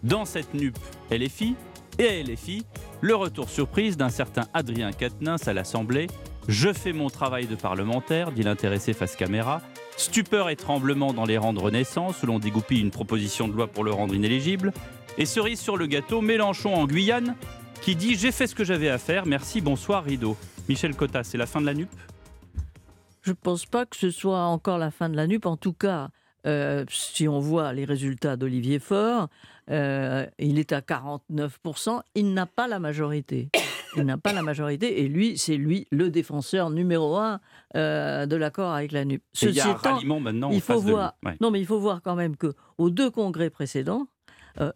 [0.01, 0.77] Dans cette NUP,
[1.11, 1.55] LFI.
[1.99, 2.65] Et à LFI,
[3.01, 6.07] le retour surprise d'un certain Adrien Quatennens à l'Assemblée.
[6.47, 9.61] Je fais mon travail de parlementaire, dit l'intéressé face caméra.
[9.97, 13.67] Stupeur et tremblement dans les rangs de Renaissance, où l'on dégoupille une proposition de loi
[13.67, 14.71] pour le rendre inéligible.
[15.17, 17.35] Et cerise sur le gâteau, Mélenchon en Guyane,
[17.81, 20.37] qui dit J'ai fait ce que j'avais à faire, merci, bonsoir, rideau.
[20.67, 21.89] Michel Cotta, c'est la fin de la NUP
[23.21, 25.45] Je ne pense pas que ce soit encore la fin de la NUP.
[25.45, 26.09] En tout cas,
[26.47, 29.27] euh, si on voit les résultats d'Olivier Faure,
[29.69, 32.01] euh, il est à 49%.
[32.15, 33.49] Il n'a pas la majorité.
[33.95, 35.03] Il n'a pas la majorité.
[35.03, 37.39] Et lui, c'est lui le défenseur numéro un
[37.75, 39.21] euh, de l'accord avec la NUP.
[39.41, 41.13] Il y a un étant, ralliement maintenant il en faut voir.
[41.23, 41.37] Ouais.
[41.41, 44.07] Non, mais il faut voir quand même que aux deux congrès précédents,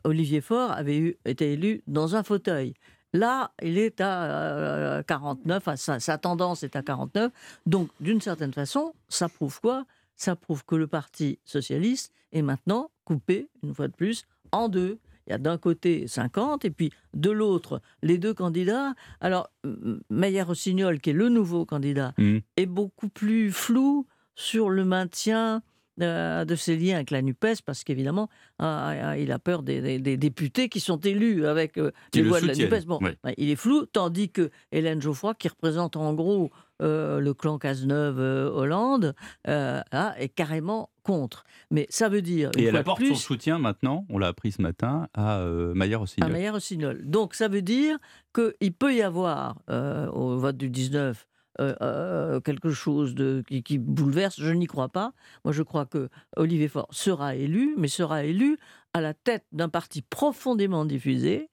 [0.04, 2.74] Olivier Faure avait eu, été élu dans un fauteuil.
[3.14, 7.32] Là, il est à euh, 49, enfin, sa, sa tendance est à 49.
[7.66, 9.86] Donc, d'une certaine façon, ça prouve quoi?
[10.16, 15.00] Ça prouve que le Parti socialiste est maintenant coupé, une fois de plus, en deux.
[15.28, 18.94] Il y a d'un côté 50 et puis de l'autre les deux candidats.
[19.22, 22.42] Alors, M- Meyer-Rossignol, qui est le nouveau candidat, Mhm.
[22.58, 25.62] est beaucoup plus flou sur le maintien
[26.02, 28.30] euh, de ses liens avec la NUPES, parce qu'évidemment,
[28.62, 32.30] euh, il a peur des, des- des députés qui sont élus avec euh, les le
[32.30, 32.86] voix de la NUPES.
[32.86, 37.34] Bon, ouais, il est flou, tandis que Hélène Geoffroy, qui représente en gros euh, le
[37.34, 37.58] clan
[38.24, 39.14] Cazeneuve-Hollande,
[39.48, 41.44] euh, là, est carrément contre.
[41.72, 44.28] Mais ça veut dire, une Et elle fois apporte plus, son soutien maintenant, on l'a
[44.28, 46.32] appris ce matin, à Maillard à Rossignol.
[46.32, 47.02] Maillard Rossignol.
[47.06, 47.98] Donc ça veut dire
[48.34, 51.29] qu'il peut y avoir au vote du 19 euh,
[51.60, 54.40] euh, quelque chose de, qui, qui bouleverse.
[54.40, 55.14] Je n'y crois pas.
[55.44, 58.58] Moi, je crois que Olivier Faure sera élu, mais sera élu
[58.94, 61.50] à la tête d'un parti profondément diffusé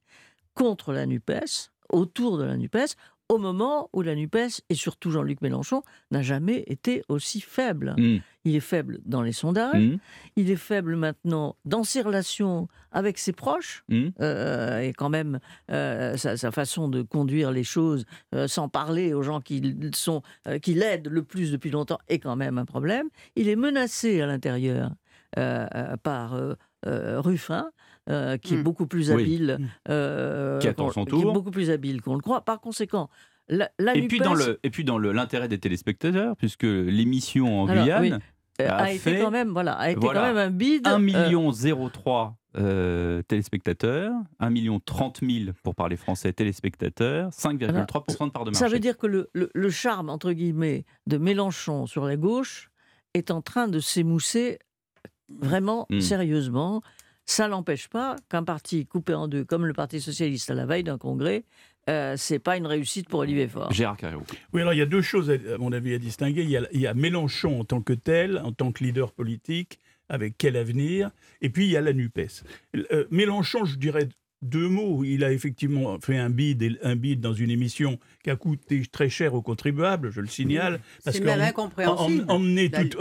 [0.55, 2.97] contre la NUPES, autour de la NUPES,
[3.29, 7.95] au moment où la NUPES, et surtout Jean-Luc Mélenchon, n'a jamais été aussi faible.
[7.99, 9.99] Mmh, Il est faible dans les sondages, mmh,
[10.37, 14.09] il est faible maintenant dans ses relations avec ses proches, mmh.
[14.21, 19.13] euh, et quand même euh, sa, sa façon de conduire les choses, euh, sans parler
[19.13, 20.23] aux gens qui sont
[20.63, 23.09] qui l'aident le plus depuis longtemps, est quand même un problème.
[23.35, 24.93] Il est menacé à l'intérieur
[25.39, 25.67] euh,
[28.09, 28.63] euh, qui est Mm.
[28.63, 29.23] beaucoup plus Oui.
[29.23, 32.41] habile, euh, Qui attend est beaucoup plus habile qu'on le croit.
[32.45, 33.09] Par conséquent,
[33.49, 37.69] la, la Et puis dans le et puis dans l'intérêt des téléspectateurs, puisque l'émission en
[37.69, 38.13] Alors, Guyane, oui,
[38.61, 40.87] euh, a a, été fait- quand même voilà, a été voilà, quand même un bide.
[40.87, 48.27] 1 euh, million 03 euh, téléspectateurs, 1 million 30 000 pour parler français téléspectateurs, 5,3%
[48.27, 48.65] de part de marché.
[48.65, 52.71] Ça veut dire que le, le- le charme, entre guillemets, de Mélenchon sur la gauche
[53.15, 54.59] est en train de s'émousser
[55.29, 56.01] vraiment Mm.
[56.01, 56.83] sérieusement.
[57.27, 60.85] Ça n'empêche pas qu'un parti coupé en deux, comme le Parti Socialiste à la veille
[60.85, 61.45] d'un congrès,
[61.89, 63.71] euh, c'est pas une réussite pour Olivier Faure.
[63.73, 64.23] Gérard Carreau.
[64.53, 66.43] Oui, alors il y a deux choses, à, mon avis, à distinguer.
[66.43, 69.13] Il y, a, il y a Mélenchon en tant que tel, en tant que leader
[69.13, 71.11] politique, avec quel avenir,
[71.43, 72.45] et puis il y a la NUPES.
[72.93, 74.09] Euh, Mélenchon, je dirais
[74.43, 75.03] deux mots.
[75.05, 79.09] Il a effectivement fait un bid, un bid dans une émission qui a coûté très
[79.09, 80.81] cher aux contribuables, je le signale.
[81.01, 82.25] C'est que incompréhensible.
[82.29, 82.99] em- emmener, tout-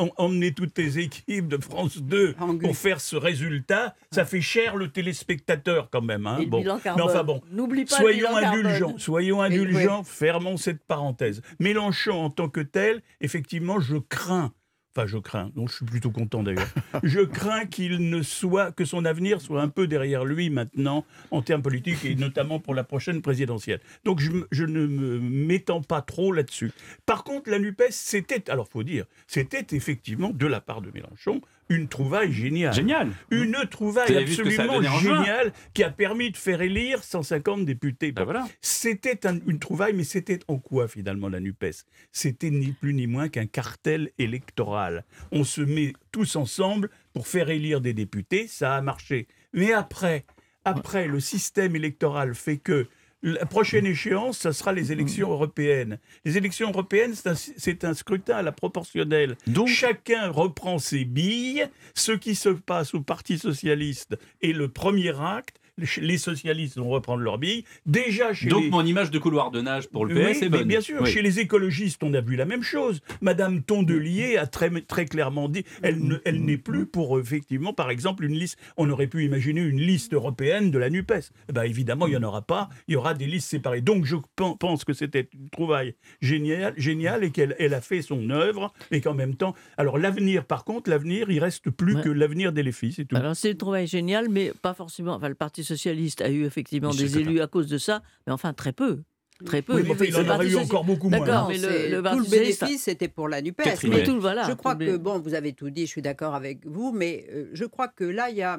[0.51, 2.59] toutes tes équipes de France 2 En Guy.
[2.59, 6.27] pour faire ce résultat, ça fait cher le téléspectateur quand même.
[6.27, 6.39] hein.
[6.47, 6.63] Bon.
[6.63, 6.69] Mais
[7.01, 8.65] enfin bon, N'oublie pas Soyons carbone.
[8.65, 11.41] indulgents, soyons indulgents, fermons cette parenthèse.
[11.59, 14.53] Mélenchon en tant que tel, effectivement, je crains,
[14.95, 16.67] enfin je crains, donc je suis plutôt content d'ailleurs,
[17.03, 21.41] je crains qu'il ne soit, que son avenir soit un peu derrière lui maintenant en
[21.41, 23.81] termes politiques et notamment pour la prochaine présidentielle.
[24.05, 26.71] Donc je, je ne m'étends pas trop là-dessus.
[27.05, 31.41] Par contre, la NUPES, c'était, alors faut dire, c'était effectivement de la part de Mélenchon
[31.69, 32.73] une trouvaille géniale.
[32.73, 33.09] Génial.
[33.31, 38.11] Une trouvaille absolument géniale qui a permis de faire élire 150 députés.
[38.11, 38.47] Ben voilà.
[38.61, 41.85] C'était un- une trouvaille, mais c'était en quoi finalement la NUPES?
[42.11, 45.05] C'était ni plus ni moins qu'un cartel électoral.
[45.31, 49.27] On se met tous ensemble pour faire élire des députés, ça a marché.
[49.53, 50.25] Mais après,
[50.65, 52.87] après le système électoral fait que
[53.25, 55.97] la prochaine échéance, ça sera les élections européennes.
[56.25, 59.35] Les élections européennes, c'est un, c'est un scrutin à la proportionnelle.
[59.47, 61.67] Donc Chacun reprend ses billes.
[61.95, 65.59] Ce qui se passe au Parti socialiste est le premier acte.
[65.97, 67.65] Les socialistes vont reprendre leur bille.
[67.85, 68.69] Déjà chez Donc les...
[68.69, 71.11] mon image de couloir de nage pour le PS Oui, est mais bien sûr, Oui.
[71.11, 73.01] chez les écologistes, on a vu la même chose.
[73.21, 77.89] Madame Tondelier a très, très clairement dit, elle, ne- elle n'est plus pour, effectivement, par
[77.89, 78.57] exemple, une liste.
[78.77, 81.31] On aurait pu imaginer une liste européenne de la NUPES.
[81.49, 82.69] Eh ben, évidemment, il n'y en aura pas.
[82.87, 83.81] Il y aura des listes séparées.
[83.81, 88.01] Donc, je pen- pense que c'était une trouvaille géniale, géniale et qu'elle elle a fait
[88.01, 89.53] son œuvre, et qu'en même temps.
[89.77, 92.01] Alors, l'avenir, par contre, l'avenir, il reste plus Ouais.
[92.01, 93.15] que l'avenir des filles, c'est tout.
[93.15, 95.13] Alors c'est le travail génial, mais pas forcément.
[95.15, 97.19] Enfin, le Parti socialiste a eu effectivement des Cotin.
[97.19, 99.01] élus à cause de ça, mais enfin très peu,
[99.45, 99.75] très peu.
[99.75, 101.19] Oui, mais enfin, il Le en aurait eu encore beaucoup moins.
[101.19, 103.63] D'accord, Non, mais le- le Parti tout le bénéfice, c'était pour la NUPES.
[103.89, 104.43] Mais tout, voilà.
[104.47, 107.49] je crois que, bon, vous avez tout dit, je suis d'accord avec vous, mais euh,
[107.53, 108.57] je crois que là, il y a.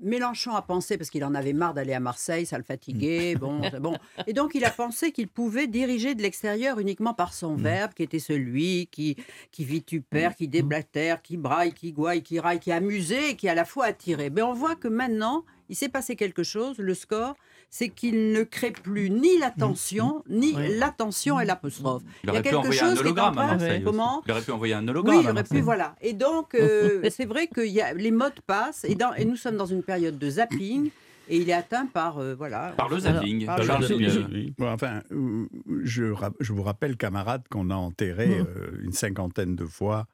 [0.00, 3.62] Mélenchon a pensé, parce qu'il en avait marre d'aller à Marseille, ça le fatiguait, bon,
[3.68, 3.96] c'est bon.
[4.28, 8.04] Et donc, il a pensé qu'il pouvait diriger de l'extérieur uniquement par son verbe, qui
[8.04, 9.16] était celui qui,
[9.50, 13.56] qui vitupère, qui déblatère, qui braille, qui gouaille, qui raille, qui amusait et qui à
[13.56, 14.30] la fois attirait.
[14.30, 17.34] Mais on voit que maintenant, il s'est passé quelque chose, le score,
[17.70, 20.78] c'est qu'il ne crée plus ni l'attention, ni Oui.
[20.78, 22.02] l'attention et l'apostrophe.
[22.02, 23.42] Il Il y a aurait pu quelque envoyer un chose qui est en hologramme à
[23.42, 23.82] train- Marseille.
[23.84, 25.94] Comment Il aurait pu envoyer un hologramme oui, il aurait pu, voilà.
[26.00, 29.36] Et donc, euh, c'est vrai que y a, les modes passent, et, dans- et nous
[29.36, 30.90] sommes dans une période de zapping,
[31.30, 32.72] et il est atteint par, euh, voilà...
[32.78, 33.44] Par le zapping.
[33.44, 34.54] par le zapping.
[34.56, 35.46] Bon, enfin, euh,
[35.82, 36.04] je,
[36.52, 40.06] vous rappelle, camarades, qu'on a enterré euh, une cinquantaine de fois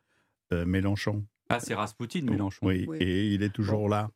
[0.53, 1.25] euh, Mélenchon.
[1.51, 2.67] Ah, c'est Rasputin, Mélenchon.
[2.67, 2.97] Oui, Oui.
[3.01, 4.11] et il est toujours là.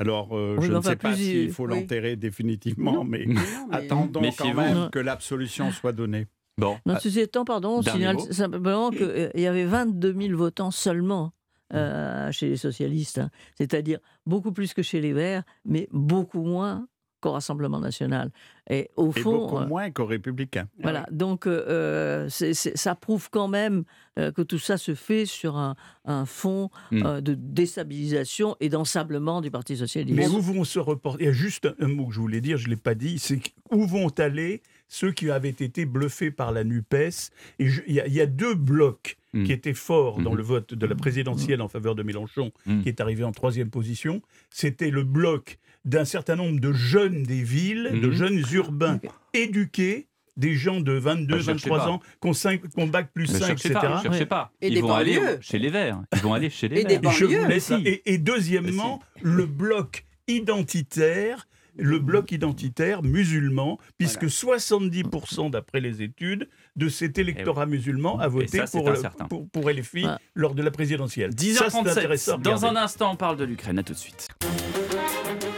[0.00, 1.80] Alors, euh, Oui, je ne sais pas s'il faut oui.
[1.80, 6.26] l'enterrer définitivement, mais Mais non, mais- attendons quand même que l'absolution soit donnée.
[6.56, 8.32] Bon, Non, ah, ceci étant, pardon, on signale mot.
[8.32, 11.32] simplement qu'il y avait 22 000 votants seulement
[11.74, 13.30] euh, chez les socialistes, hein.
[13.56, 16.88] c'est-à-dire beaucoup plus que chez les Verts, mais beaucoup moins
[17.20, 18.30] qu'au Rassemblement national.
[18.68, 20.68] Et au Et fond, beaucoup euh, moins qu'aux républicains.
[20.80, 23.84] Voilà, donc euh, euh, c'est- c'est- ça prouve quand même
[24.18, 27.02] euh, que tout ça se fait sur un, un fond Mm.
[27.06, 27.34] euh, de
[27.80, 30.16] déstabilisation et d'ensablement du Parti socialiste.
[30.16, 32.56] Mais où vont se reporter Il y a juste un mot que je voulais dire,
[32.58, 36.52] je ne l'ai pas dit, c'est où vont aller ceux qui avaient été bluffés par
[36.52, 37.30] la NUPES?
[37.58, 39.44] Et il y, a- il y a deux blocs Mm.
[39.44, 40.36] qui étaient forts dans Mhm.
[40.38, 42.50] le vote de la présidentielle en faveur de Mélenchon,
[42.82, 44.22] qui est arrivé en troisième position.
[44.50, 48.12] C'était le bloc d'un certain nombre de jeunes des villes, de Mhm.
[48.12, 49.00] jeunes urbains
[49.34, 51.88] éduqués, des gens de 22, Bah, cherchez 23 pas.
[51.88, 53.80] ans, qui ont, cinq- qui ont bac plus mais 5, cherchez etc.
[54.04, 54.52] pas, pas.
[54.62, 56.00] Et Ils des vont aller chez les Verts.
[56.14, 57.00] Ils vont aller chez les Et Verts.
[57.00, 57.86] Banlieues.
[57.86, 66.48] Et, et deuxièmement, le bloc identitaire, le bloc identitaire musulman, puisque 70% d'après les études
[66.76, 70.12] de cet électorat musulman a voté ça, pour, le- pour, pour LFI Ouais.
[70.34, 71.30] lors de la présidentielle.
[71.32, 71.88] Ça, c'est 10h37.
[71.98, 72.34] intéressant.
[72.34, 73.78] à Dans un instant, on parle de l'Ukraine.
[73.78, 74.28] À tout de suite.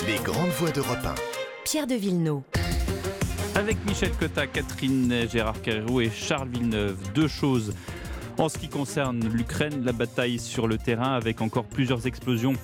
[0.07, 1.15] Les grandes voix d'Europe 1.
[1.65, 2.43] Pierre de Villeneuve.
[3.55, 6.97] Avec Michel Cotta, Catherine Gérard Carrérou et Charles Villeneuve.
[7.15, 7.73] Deux choses.
[8.39, 12.55] En ce qui concerne l'Ukraine, la bataille sur le terrain avec encore plusieurs explosions.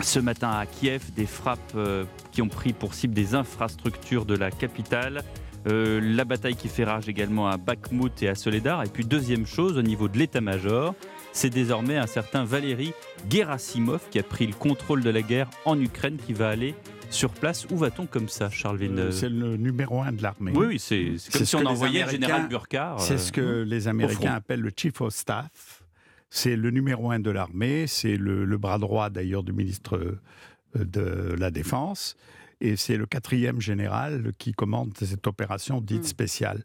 [0.00, 4.34] Ce matin à Kiev, des frappes euh, qui ont pris pour cible des infrastructures de
[4.34, 5.22] la capitale.
[5.68, 8.82] Euh, la bataille qui fait rage également à Bakhmut et à Soledar.
[8.82, 10.94] Et puis deuxième chose, au niveau de l'état-major,
[11.36, 12.94] c'est désormais un certain Valéry
[13.30, 16.74] Gerasimov qui a pris le contrôle de la guerre en Ukraine qui va aller
[17.10, 17.66] sur place.
[17.70, 20.52] Où va-t-on comme ça, Charles Villeneuve C'est le numéro un de l'armée.
[20.54, 23.00] oui, oui, c'est c'est comme C'est si on envoyait le général Burkhardt.
[23.00, 25.82] C'est euh, ce que les Américains appellent le chief of staff.
[26.30, 30.84] C'est le numéro un de l'armée, c'est le, le bras droit d'ailleurs du ministre euh,
[30.84, 32.16] de la Défense,
[32.60, 36.06] et c'est le quatrième général qui commande cette opération dite Mm.
[36.06, 36.64] spéciale.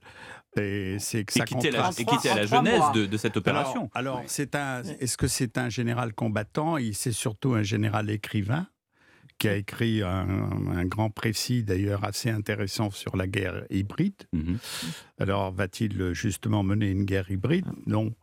[0.57, 3.89] Et c'est que ça qui était la, et à la genèse de, de cette opération.
[3.93, 4.83] Alors, alors, c'est un.
[4.83, 6.77] Est-ce que c'est un général combattant?
[6.77, 8.67] Il c'est surtout un général écrivain
[9.37, 10.27] qui a écrit un,
[10.71, 14.13] un grand précis d'ailleurs assez intéressant sur la guerre hybride.
[14.33, 14.57] Mhm.
[15.19, 17.65] Alors, va-t-il justement mener une guerre hybride?
[17.87, 18.13] Non.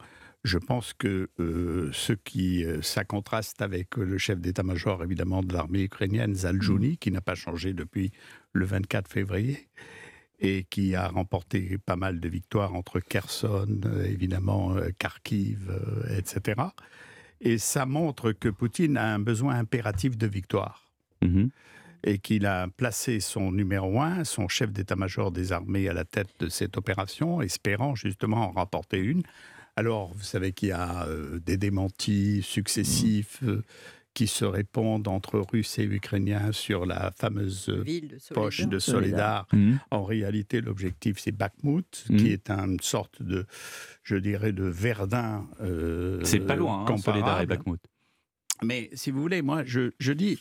[0.45, 5.53] Je pense que euh, ce qui, euh, ça contraste avec le chef d'état-major évidemment de
[5.53, 8.13] l'armée ukrainienne, Zaljouni, qui n'a pas changé depuis
[8.53, 9.69] le 24 février
[10.41, 16.17] et qui a remporté pas mal de victoires entre Kherson, euh, évidemment euh, Kharkiv, euh,
[16.17, 16.63] etc.
[17.41, 20.85] Et ça montre que Poutine a un besoin impératif de victoire
[21.21, 21.51] Mhm.
[22.05, 26.31] et qu'il a placé son numéro un, son chef d'état-major des armées, à la tête
[26.39, 29.23] de cette opération, espérant justement en remporter une.
[29.79, 33.63] Alors, vous savez qu'il y a euh, des démentis successifs euh,
[34.13, 38.71] qui se répondent entre Russes et Ukrainiens sur la fameuse euh, Ville de poche Soledar.
[38.73, 39.47] de Soledar.
[39.53, 39.79] Mhm.
[39.93, 42.17] En réalité, l'objectif, c'est Bakhmut, Mhm.
[42.17, 43.47] qui est une sorte de,
[44.03, 45.47] je dirais, de Verdun.
[45.61, 47.47] euh, C'est pas loin, hein, Soledar et.
[47.47, 47.81] Bakhmut.
[48.65, 50.41] Mais si vous voulez, moi, je, je dis,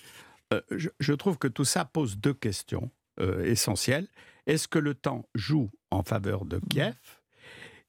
[0.52, 4.08] euh, je, je trouve que tout ça pose deux questions euh, essentielles.
[4.48, 6.96] Est-ce que le temps joue en faveur de Kiev?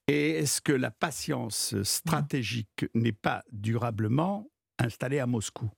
[0.09, 5.71] Et est-ce que la patience stratégique n'est pas durablement installée à Moscou?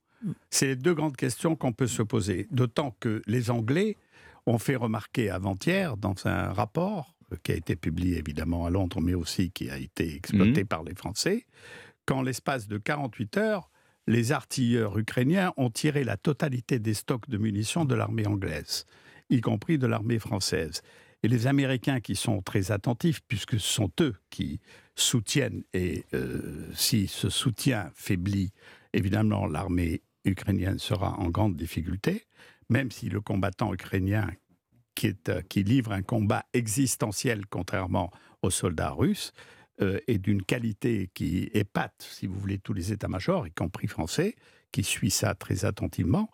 [0.51, 2.47] C'est les deux grandes questions qu'on peut se poser.
[2.53, 3.97] D'autant que les Anglais
[4.47, 9.01] ont fait remarquer avant-hier dans un rapport euh, qui a été publié évidemment à Londres,
[9.01, 11.47] mais aussi qui a été exploité par les Français,
[12.07, 13.71] qu'en l'espace de 48 heures,
[14.07, 18.87] les artilleurs ukrainiens ont tiré la totalité des stocks de munitions de l'armée anglaise,
[19.29, 20.83] y compris de l'armée française.
[21.22, 24.61] Et les Américains qui sont très attentifs, puisque ce sont eux qui
[24.94, 28.52] soutiennent, et euh, si ce soutien faiblit,
[28.92, 32.24] évidemment l'armée ukrainienne sera en grande difficulté,
[32.68, 34.30] même si le combattant ukrainien
[34.94, 38.11] qui, euh, livre un combat existentiel contrairement
[38.42, 39.33] aux soldats russes,
[39.80, 44.37] euh, est d'une qualité qui épate, si vous voulez, tous les états-majors, y compris français,
[44.72, 46.30] qui suit ça très attentivement.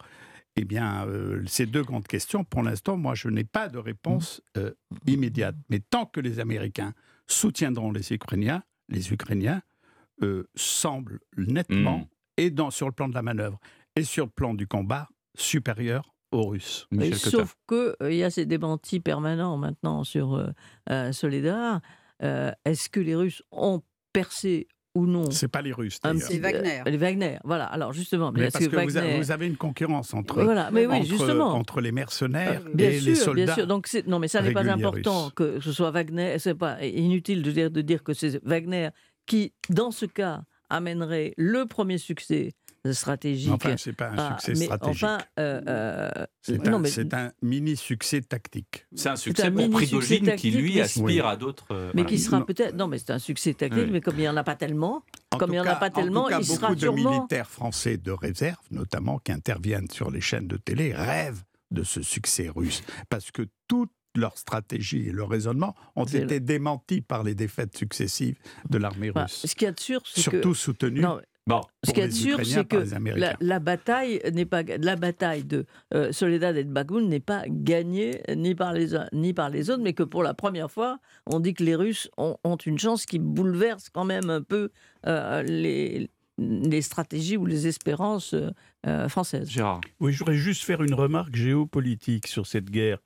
[0.57, 4.41] Eh bien, euh, ces deux grandes questions, pour l'instant, moi, je n'ai pas de réponse
[4.57, 4.73] euh,
[5.07, 5.55] immédiate.
[5.69, 6.95] Mais tant que les Américains
[7.27, 9.61] soutiendront les Ukrainiens, les Ukrainiens
[10.23, 12.07] euh, semblent nettement, Mm.
[12.39, 13.59] et dans, sur le plan de la manœuvre,
[13.97, 16.87] et sur le plan du combat, supérieurs aux Russes.
[16.91, 20.53] Mais sauf qu'il y a ces démentis permanents maintenant sur
[21.13, 21.81] Soledar.
[22.21, 25.99] Est-ce que les Russes ont percé ou non C'est pas les Russes.
[26.03, 26.81] C'est Wagner.
[26.87, 27.65] euh, les Wagner, voilà.
[27.67, 29.21] Alors justement, mais, Mais est-ce parce que, que, vous, avez, Wagner...
[29.23, 31.53] vous avez une concurrence entre, Voilà, mais oui, entre, justement.
[31.55, 33.45] entre les mercenaires Euh, Bien et sûr, les soldats.
[33.45, 33.67] bien sûr.
[33.67, 35.33] Donc non, mais ça n'est pas important russes.
[35.35, 36.39] que ce soit Wagner.
[36.39, 38.89] C'est pas inutile de dire, de dire que c'est Wagner
[39.27, 42.53] qui, dans ce cas, amènerait le premier succès
[42.93, 43.51] stratégique.
[43.53, 45.05] Enfin, c'est pas un Ah, succès mais stratégique.
[45.05, 46.11] enfin, euh, euh,
[46.43, 48.87] c'est un, mais- un mini-succès tactique.
[48.95, 51.21] C'est un un succès pour mini-succès Prigogine qui, lui, aspire Oui.
[51.21, 51.67] à d'autres.
[51.73, 52.09] euh, mais voilà.
[52.17, 52.75] qui sera peut-être.
[52.77, 53.91] Non, mais c'est un succès tactique, Oui.
[53.91, 55.91] mais comme il n'y en a pas tellement, En Comme il y en a pas
[55.91, 59.33] tellement, en tout cas, il beaucoup sera de sûrement- militaires français de réserve, notamment, qui
[59.33, 62.83] interviennent sur les chaînes de télé, rêvent de ce succès russe.
[63.11, 68.37] Parce que toute leur stratégie et leur raisonnement ont été démentis par les défaites successives
[68.71, 69.45] de l'armée Bah, russe.
[69.47, 70.31] ce qu'il y a de sûr, c'est que.
[70.31, 72.83] Surtout soutenus Non, Bon, ce de les sûr, c'est que
[73.41, 78.21] la, bataille n'est pas la bataille de euh, Soledad et de Bagoun n'est pas gagnée
[78.35, 81.39] ni par les uns ni par les autres, mais que pour la première fois, on
[81.39, 84.71] dit que les Russes ont, ont une chance qui bouleverse quand même un peu
[85.07, 88.51] euh, les, les stratégies ou les espérances euh,
[88.87, 89.49] euh, françaises.
[89.51, 89.81] Gérard.
[90.01, 92.99] Oui, je voudrais juste faire une remarque géopolitique sur cette guerre.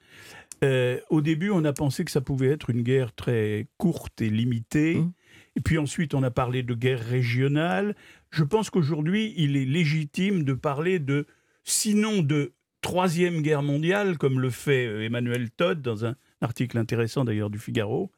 [0.62, 4.28] Euh, au début, on a pensé que ça pouvait être une guerre très courte et
[4.28, 4.96] limitée.
[4.96, 5.12] Mhm.
[5.56, 7.94] Et puis ensuite, on a parlé de guerre régionale.
[8.30, 11.26] Je pense qu'aujourd'hui, il est légitime de parler de,
[11.64, 17.24] sinon de troisième guerre mondiale, comme le fait euh, Emmanuel Todd dans un article intéressant
[17.24, 18.10] d'ailleurs du Figaro,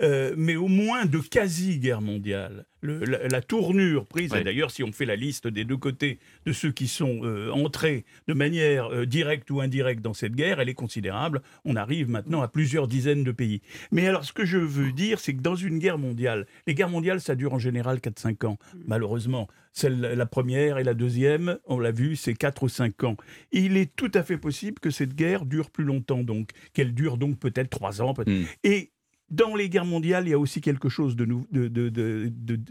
[0.00, 2.66] euh, mais au moins de quasi-guerre mondiale.
[2.80, 4.40] Le- la, la tournure prise, Oui.
[4.40, 7.50] et d'ailleurs si on fait la liste des deux côtés de ceux qui sont euh,
[7.50, 11.40] entrés de manière euh, directe ou indirecte dans cette guerre, elle est considérable.
[11.64, 13.62] On arrive maintenant à plusieurs dizaines de pays.
[13.90, 16.90] Mais alors ce que je veux dire, c'est que dans une guerre mondiale, les guerres
[16.90, 19.48] mondiales, ça dure en général 4-5 ans, malheureusement.
[19.72, 23.16] Celle, la première et la deuxième, on l'a vu, c'est 4 ou 5 ans.
[23.50, 27.16] Il est tout à fait possible que cette guerre dure plus longtemps, donc, qu'elle dure
[27.16, 28.14] donc peut-être 3 ans.
[28.14, 28.44] peut- Mm.
[28.62, 28.90] Et
[29.34, 31.26] dans les guerres mondiales, il y a aussi quelque chose de,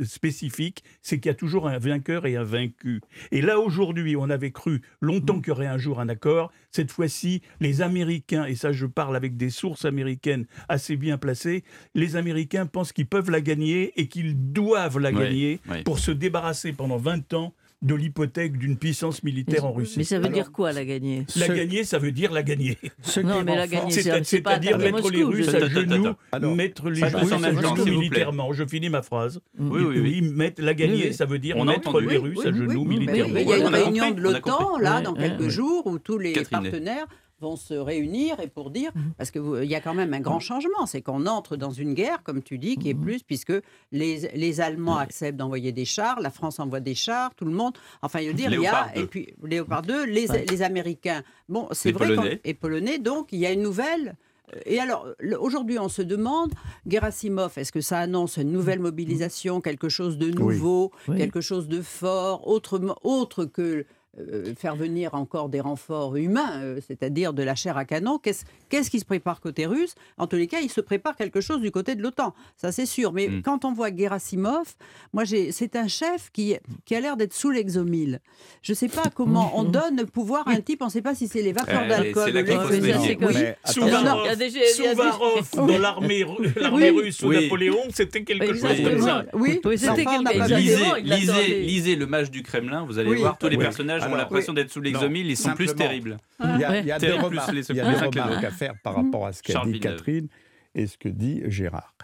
[0.04, 3.02] spécifique, c'est qu'il y a toujours un vainqueur et un vaincu.
[3.32, 6.52] Et là, aujourd'hui, on avait cru longtemps qu'il y aurait un jour un accord.
[6.72, 11.64] Cette fois-ci, les Américains, et ça je parle avec des sources américaines assez bien placées,
[11.96, 15.84] les Américains pensent qu'ils peuvent la gagner et qu'ils doivent la Oui, gagner oui.
[15.84, 19.96] pour se débarrasser pendant 20 ans de l'hypothèque d'une puissance militaire en Russie.
[19.98, 22.42] Mais ça veut Alors, dire quoi la gagner La Ce- gagner, ça veut dire la
[22.42, 22.78] gagner.
[23.02, 23.92] Ce Non, qui mais la gagner,
[24.24, 26.14] C'est-à-dire mettre les Russes à genoux.
[26.32, 28.54] Alors, mettre les Russes à genoux militairement.
[28.54, 29.42] Je finis ma phrase.
[29.60, 30.22] Oui, oui, oui.
[30.22, 33.34] mettre la gagner, ça veut dire On mettre les Russes à genoux militairement.
[33.34, 36.34] mais il y a une réunion de l'OTAN, là, dans quelques jours, où tous les
[36.50, 37.06] partenaires
[37.44, 39.14] vont se réunir et pour dire, Mhm.
[39.18, 42.24] parce qu'il y a quand même un grand changement, c'est qu'on entre dans une guerre,
[42.24, 43.02] comme tu dis, qui est Mhm.
[43.04, 43.54] plus, puisque
[43.92, 47.74] les, les Allemands acceptent d'envoyer des chars, la France envoie des chars, tout le monde,
[48.02, 49.02] enfin, il veut dire, il y a, 2.
[49.02, 50.46] et puis Léopard 2, les, Ouais.
[50.50, 52.42] les Américains, bon, c'est vrai, Polonais.
[52.44, 54.16] et Polonais, donc il y a une nouvelle...
[54.56, 55.08] euh, Et alors,
[55.40, 56.52] aujourd'hui, on se demande,
[56.88, 61.18] Gerasimov, est-ce que ça annonce une nouvelle mobilisation, quelque chose de nouveau, Oui.
[61.18, 63.86] quelque chose de fort, autrement- autre que
[64.20, 68.20] euh, faire venir encore des renforts humains, euh, c'est-à-dire de la chair à canon.
[68.20, 69.96] Qu'est-ce qu'est-ce qui se prépare côté russe?
[70.18, 72.86] En tous les cas, il se prépare quelque chose du côté de l'OTAN, ça c'est
[72.86, 73.12] sûr.
[73.14, 73.42] Mais Mm.
[73.42, 74.76] quand on voit Gerasimov,
[75.14, 78.20] moi j'ai- c'est un chef qui, qui a l'air d'être sous l'exomile.
[78.62, 81.02] Je ne sais pas comment on donne le pouvoir à un type, on ne sait
[81.02, 82.30] pas si c'est les vapeurs Eh, d'alcool.
[82.30, 85.50] ou les- se Oui, Souvarov, Non, il y a des- il y a des- Souvarov
[85.56, 86.90] dans l'armée Oui.
[86.90, 87.42] russe sous Oui.
[87.44, 89.26] Napoléon, c'était quelque chose comme ça.
[89.34, 90.20] Oui, Oui, c'était pas
[90.58, 93.20] Lisez, lisez, lisez le match du Kremlin, vous allez Oui.
[93.20, 93.64] voir, tous les Oui.
[93.64, 96.18] personnages ont Alors, l'impression d'être sous l'exomile, ils sont plus terribles.
[96.40, 98.44] Il y a, il y a des remarques, plus les- il y a des remarques
[98.44, 99.80] à faire par rapport à ce qu'a dit.
[99.80, 100.28] Catherine
[100.76, 101.96] et ce que dit Gérard.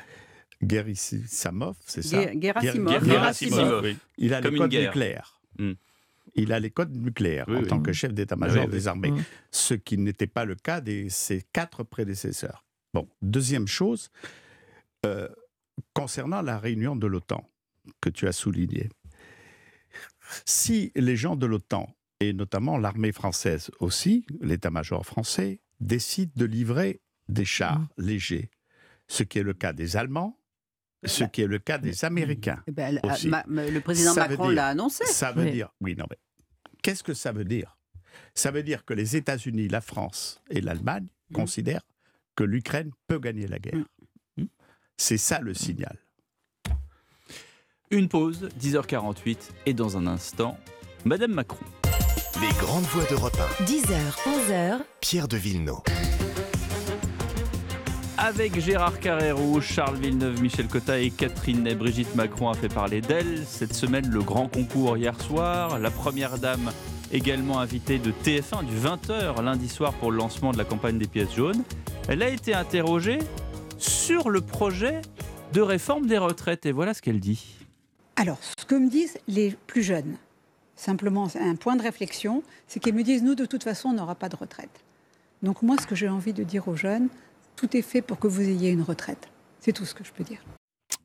[0.62, 3.04] Gerasimov, c'est ça Gerasimov.
[3.04, 3.82] Ger- Gerasimov.
[3.84, 3.98] oui.
[4.18, 4.90] Il a Comme le une code guerre.
[4.90, 5.42] nucléaire.
[5.58, 5.72] Mm.
[6.36, 7.68] Il a les codes nucléaires Oui, en oui.
[7.68, 8.72] tant que chef d'état-major Oui, oui.
[8.72, 9.24] des armées, Mm.
[9.52, 12.64] ce qui n'était pas le cas de ses quatre prédécesseurs.
[12.94, 14.10] Bon, deuxième chose,
[15.06, 15.28] euh,
[15.94, 17.50] concernant la réunion de l'OTAN
[18.02, 18.90] que tu as soulignée.
[20.46, 27.02] Si les gens de l'OTAN, et notamment l'armée française aussi, l'état-major français, décident de livrer
[27.30, 28.50] des chars légers,
[29.08, 30.38] ce qui est le cas des Allemands,
[31.06, 32.62] ce qui est le cas des Américains.
[32.68, 33.30] Eh ben, Aussi.
[33.30, 35.06] ma- ma- le président Ça Macron l'a annoncé.
[35.06, 35.52] Ça veut Oui.
[35.52, 35.70] dire.
[35.80, 36.18] Oui, non, mais.
[36.84, 37.78] Qu'est-ce que ça veut dire?
[38.36, 41.36] Ça veut dire que les États-Unis, la France et l'Allemagne Mm.
[41.36, 41.88] considèrent
[42.36, 43.84] que l'Ukraine peut gagner la guerre.
[44.38, 44.44] Mm.
[44.98, 45.98] C'est ça le signal.
[47.92, 50.60] Une pause, 10h48, et dans un instant,
[51.06, 51.66] Madame Macron.
[52.40, 53.96] Les grandes voix d'Europe 10h,
[54.52, 54.82] 11h, 1.
[55.02, 55.82] Pierre de Villeneuve.
[58.16, 63.02] Avec Gérard Carrérou, Charles Villeneuve, Michel Cotta et Catherine Ney, Brigitte Macron a fait parler
[63.02, 63.44] d'elle.
[63.48, 65.80] Cette semaine, le grand concours hier soir.
[65.80, 66.72] La première dame
[67.12, 71.08] également invitée de TF1 du 20h lundi soir pour le lancement de la campagne des
[71.08, 71.64] pièces jaunes.
[72.08, 73.18] Elle a été interrogée
[73.80, 75.02] sur le projet
[75.54, 77.59] de réforme des retraites et voilà ce qu'elle dit.
[78.20, 80.18] Alors, ce que me disent les plus jeunes,
[80.76, 84.16] simplement un point de réflexion, c'est qu'ils me disent, nous, de toute façon, on n'aura
[84.16, 84.84] pas de retraite.
[85.42, 87.08] Donc moi, ce que j'ai envie de dire aux jeunes,
[87.56, 89.30] tout est fait pour que vous ayez une retraite.
[89.62, 90.42] C'est tout ce que je peux dire.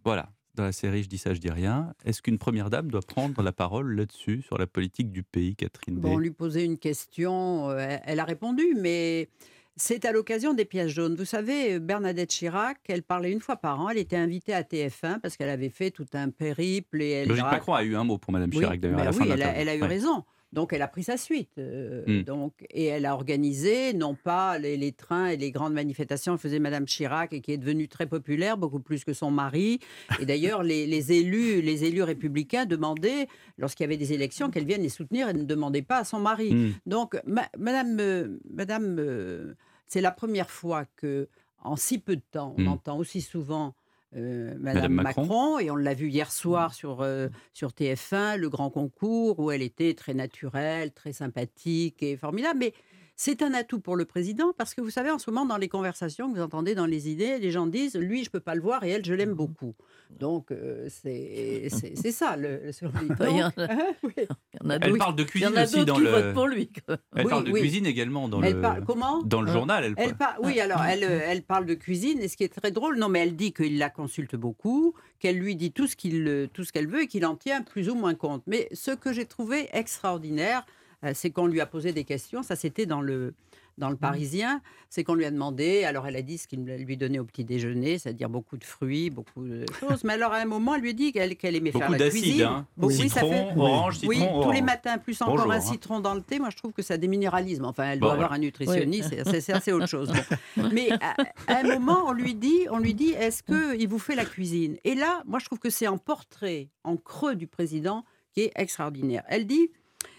[0.05, 1.95] Voilà, dans la série Je dis ça, je dis rien.
[2.05, 5.97] Est-ce qu'une première dame doit prendre la parole là-dessus, sur la politique du pays, Catherine
[6.01, 9.29] Bon, on lui posait une question, euh, elle- elle a répondu, mais
[9.77, 11.15] c'est à l'occasion des pièces jaunes.
[11.17, 15.21] Vous savez, Bernadette Chirac, elle parlait une fois par an, elle était invitée à TF1
[15.21, 18.19] parce qu'elle avait fait tout un périple et elle Brigitte Macron a eu un mot
[18.19, 19.81] pour Madame Oui, Chirac d'ailleurs à ben la fin oui, elle, a, elle a eu
[19.83, 19.89] Ouais.
[19.89, 20.25] raison.
[20.53, 21.51] Donc elle a pris sa suite.
[21.59, 22.23] euh, Mm.
[22.23, 26.41] donc, et elle a organisé, non pas les, les trains et les grandes manifestations que
[26.41, 29.81] faisait Madame Chirac et qui est devenue très populaire, beaucoup plus que son mari.
[30.21, 33.27] Et d'ailleurs, les, les élus, les élus républicains demandaient,
[33.59, 36.21] lorsqu'il y avait des élections, qu'elle vienne les soutenir et ne demandaient pas à son
[36.21, 36.55] mari.
[36.55, 36.73] Mm.
[36.87, 39.55] Donc, ma- Madame, euh, Madame, euh,
[39.87, 41.29] c'est la première fois que,
[41.63, 42.69] en si peu de temps, on Mm.
[42.69, 43.75] entend aussi souvent
[44.17, 45.23] euh, Madame Madame, Macron.
[45.23, 45.59] Macron.
[45.59, 49.63] et on l'a vu hier soir sur euh, sur TF1, le grand concours où elle
[49.63, 52.61] était très naturelle, très sympathique et formidable.
[52.61, 52.75] Mais
[53.17, 55.69] c'est un atout pour le président parce que vous savez, en ce moment, dans les
[55.69, 58.61] conversations que vous entendez dans les idées, les gens disent lui, je peux pas le
[58.61, 59.75] voir et elle, je l'aime beaucoup.
[60.11, 61.69] Donc euh, c'est
[62.13, 63.07] ça le, le survie.
[63.21, 63.55] Il y en Donc,
[64.03, 64.13] Il oui.
[64.19, 66.03] y en a Elle d'autres- parle de il y cuisine a aussi d'autres dans qui
[66.03, 66.11] le.
[66.11, 66.71] votent pour lui.
[66.89, 67.61] Elle Oui, parle de oui.
[67.61, 68.61] cuisine également dans Elle le.
[68.61, 69.23] parle comment?
[69.23, 69.95] Dans le Hein journal, elle.
[69.97, 72.71] Elle par- Oui, alors elle, euh, elle parle de cuisine et ce qui est très
[72.73, 76.27] drôle, non, mais elle dit qu'il la consulte beaucoup, qu'elle lui dit tout ce qu'il,
[76.27, 78.43] euh, tout ce qu'elle veut et qu'il en tient plus ou moins compte.
[78.47, 80.71] Mais ce que j'ai trouvé extraordinaire, euh,
[81.13, 82.43] c'est qu'on lui a posé des questions.
[82.43, 83.35] Ça, c'était dans le
[83.77, 83.91] dans Mmh.
[83.91, 87.19] le Parisien, c'est qu'on lui a demandé, alors elle a dit ce qu'il lui donnait
[87.19, 90.05] au petit déjeuner, c'est-à-dire beaucoup de fruits, beaucoup de choses.
[90.05, 92.43] Mais alors à un moment, elle lui a dit qu'elle aimait faire Beaucoup la cuisine.
[92.43, 92.67] hein.
[92.77, 95.61] Bon, oui, ça fait- orange, citron, oui, tous les matins, plus encore Bonjour, un hein.
[95.61, 96.39] citron dans le thé.
[96.39, 97.65] Moi, je trouve que ça déminéralisme.
[97.65, 98.41] Enfin, elle Bon, doit avoir voilà.
[98.41, 100.13] un nutritionniste, c'est- assez autre chose.
[100.57, 100.71] Bon.
[100.73, 101.17] Mais à,
[101.49, 104.25] à un moment, on lui dit, on lui dit, est-ce que il vous fait la
[104.25, 104.77] cuisine?
[104.85, 108.53] Et là, moi, je trouve que c'est un portrait en creux du président qui est
[108.55, 109.25] extraordinaire.
[109.29, 109.69] Elle dit.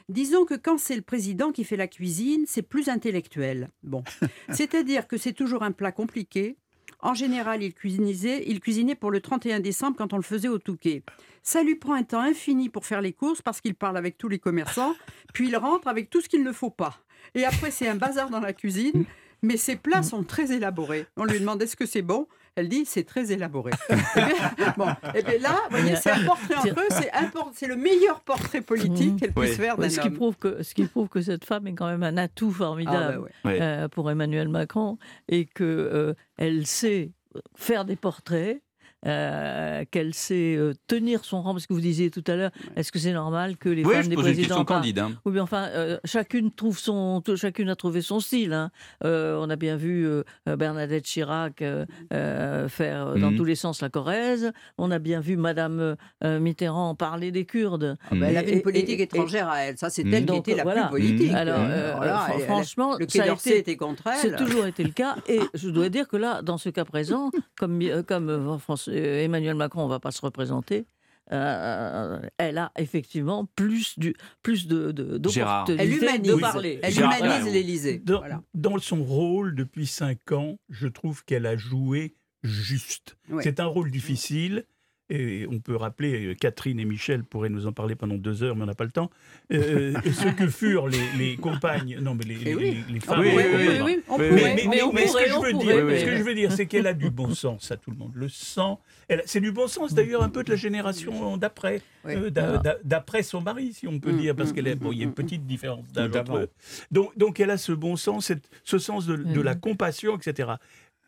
[0.09, 3.69] Disons que quand c'est le président qui fait la cuisine, c'est plus intellectuel.
[3.81, 4.03] Bon,
[4.51, 6.57] c'est-à-dire que c'est toujours un plat compliqué.
[6.99, 10.59] En général, il cuisinait, il cuisinait pour le 31 décembre quand on le faisait au
[10.59, 11.03] Touquet.
[11.43, 14.27] Ça lui prend un temps infini pour faire les courses parce qu'il parle avec tous
[14.27, 14.95] les commerçants,
[15.33, 16.99] puis il rentre avec tout ce qu'il ne faut pas.
[17.33, 19.05] Et après, c'est un bazar dans la cuisine,
[19.41, 21.05] mais ses plats sont très élaborés.
[21.17, 22.27] On lui demande est-ce que c'est bon?
[22.55, 23.71] Elle dit c'est très élaboré.
[23.89, 24.21] Eh
[24.57, 27.51] bien, bon, et bien là, vous voyez, c'est un portrait en creux, c'est un por-
[27.53, 29.19] c'est le meilleur portrait politique Mhm.
[29.19, 29.55] qu'elle puisse Oui.
[29.55, 32.03] faire d'un ce, qui prouve que, ce qui prouve que cette femme est quand même
[32.03, 33.31] un atout Ah, bah formidable ouais.
[33.43, 33.61] Ouais.
[33.61, 34.97] euh, pour Emmanuel Macron
[35.27, 37.11] et que euh, elle sait
[37.55, 38.61] faire des portraits.
[39.05, 42.91] Euh, qu'elle sait euh, tenir son rang, parce que vous disiez tout à l'heure, est-ce
[42.91, 44.99] que c'est normal que les Oui, femmes je des pose une présidents question parlent candide.
[44.99, 45.11] hein.
[45.25, 48.53] Oui, mais enfin, euh, chacune trouve son, chacune a trouvé son style.
[48.53, 48.71] hein.
[49.03, 50.23] Euh, on a bien vu euh,
[50.57, 53.37] Bernadette Chirac euh, euh, faire euh, dans Mhm.
[53.37, 54.51] tous les sens la Corrèze.
[54.77, 57.97] On a bien vu Madame euh, Mitterrand parler des Kurdes.
[58.11, 59.77] Ah bah, elle avait une politique et- étrangère à elle.
[59.77, 60.83] Ça, c'est elle qui Donc, était la voilà.
[60.87, 61.31] plus politique.
[61.31, 61.35] Mm.
[61.35, 61.59] Alors,
[61.97, 64.17] voilà, elle- franchement, le ça Quai a d'Orsay été- était contre elle.
[64.19, 65.15] C'est toujours été le cas.
[65.27, 69.55] Et je dois dire que là, dans ce cas présent, comme, euh, comme France- Emmanuel
[69.55, 70.85] Macron ne va pas se représenter,
[71.31, 75.65] euh, elle a effectivement plus, du, plus de, de, Gérard.
[75.69, 76.79] Elle humanise, de parler.
[76.83, 77.97] elle Gérard humanise l'Élysée.
[77.97, 78.41] Dans, Voilà.
[78.53, 83.17] dans son rôle depuis cinq ans, je trouve qu'elle a joué juste.
[83.29, 83.41] Ouais.
[83.43, 84.65] C'est un rôle difficile,
[85.09, 88.55] et on peut rappeler, euh, Catherine et Michel pourraient nous en parler pendant deux heures,
[88.55, 89.09] mais on n'a pas le temps,
[89.53, 92.83] euh, ce que furent les, les compagnes, non mais les, Eh les, oui.
[92.89, 93.19] les Ah femmes.
[93.21, 93.99] oui, oui,
[94.93, 97.09] Mais- ce que je veux dire, ce que je veux dire, c'est qu'elle a du
[97.09, 98.11] bon sens à tout le monde.
[98.15, 98.27] Le
[99.07, 102.29] elle- c'est du bon sens d'ailleurs un peu de la génération d'après, euh,
[102.83, 105.03] d'après son mari, si on peut Mm, dire, parce mm, est, mm, bon, y a
[105.03, 106.49] une petite différence d'âge entre eux.
[106.91, 110.53] Donc, donc elle a ce bon sens, cette- ce sens de, de la compassion, etc.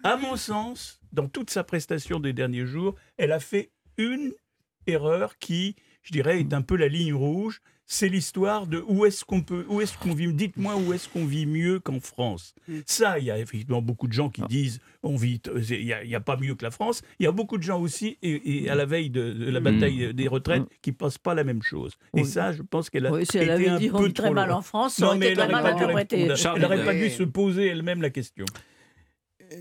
[0.03, 4.33] À mon sens, dans toute sa prestation des derniers jours, elle a fait une
[4.85, 7.61] erreur qui, je dirais, est un peu la ligne rouge.
[7.89, 10.27] C'est l'histoire de où est-ce qu'on peut, où est-ce qu'on vit.
[10.33, 12.53] Dites-moi où est-ce qu'on vit mieux qu'en France.
[12.67, 12.79] Mm.
[12.85, 15.93] Ça, il y a effectivement beaucoup de gens qui disent on vit, euh, il n'y
[15.93, 17.01] a, il y a pas mieux que la France.
[17.17, 19.61] Il y a beaucoup de gens aussi, et, et à la veille de, de la
[19.61, 19.63] Mm.
[19.63, 21.93] bataille des retraites, qui pensent pas la même chose.
[22.13, 22.25] Et Oui.
[22.25, 24.13] ça, je pense qu'elle a Oui, si elle été avait un dit on peu vit
[24.13, 28.09] très mal en France, Non, mais elle n'aurait pas Elle dû se poser elle-même la
[28.09, 28.43] question.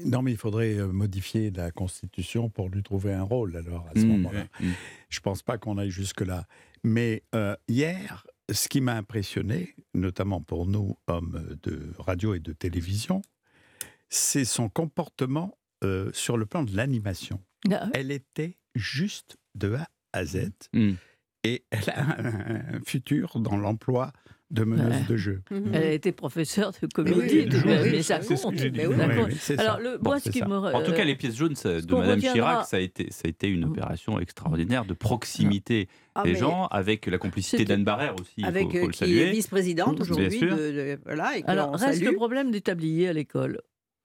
[0.04, 3.98] Non, mais il faudrait euh, modifier la Constitution pour lui trouver un rôle, alors, à
[3.98, 4.46] ce Mmh, moment-là.
[4.60, 4.70] mmh.
[5.08, 6.46] Je pense pas qu'on aille jusque-là.
[6.82, 12.52] Mais euh, hier, ce qui m'a impressionné, notamment pour nous, hommes de radio et de
[12.52, 13.22] télévision,
[14.08, 17.40] c'est son comportement euh, sur le plan de l'animation.
[17.72, 20.50] Ah, Elle était juste de A à Z.
[20.72, 20.92] Mmh.
[21.46, 24.12] Et elle a un, futur dans l'emploi
[24.50, 25.02] de meneuse Ouais.
[25.08, 25.42] de jeu.
[25.50, 25.70] Mhm.
[25.74, 28.54] Elle a été professeure de comédie, oui, mais, ça compte.
[28.56, 28.78] j'ai dit.
[28.78, 29.26] Mais oui, ça Oui, compte.
[29.30, 29.80] oui, c'est Alors, ça.
[29.82, 30.46] le, Bon, moi, c'est ce qui ça.
[30.48, 30.54] me.
[30.56, 33.22] En tout cas, les pièces jaunes ça, de Madame retiendra- Chirac, ça a été, ça
[33.24, 33.70] a été une Mm.
[33.70, 38.34] opération extraordinaire de proximité Ah, des mais gens, avec la complicité d'Anne Barrère aussi.
[38.38, 40.40] Il Avec faut, euh, faut le qui est vice-présidente aujourd'hui.
[41.04, 42.10] voilà, Alors, reste salue.
[42.10, 43.60] le problème du tablier à l'école.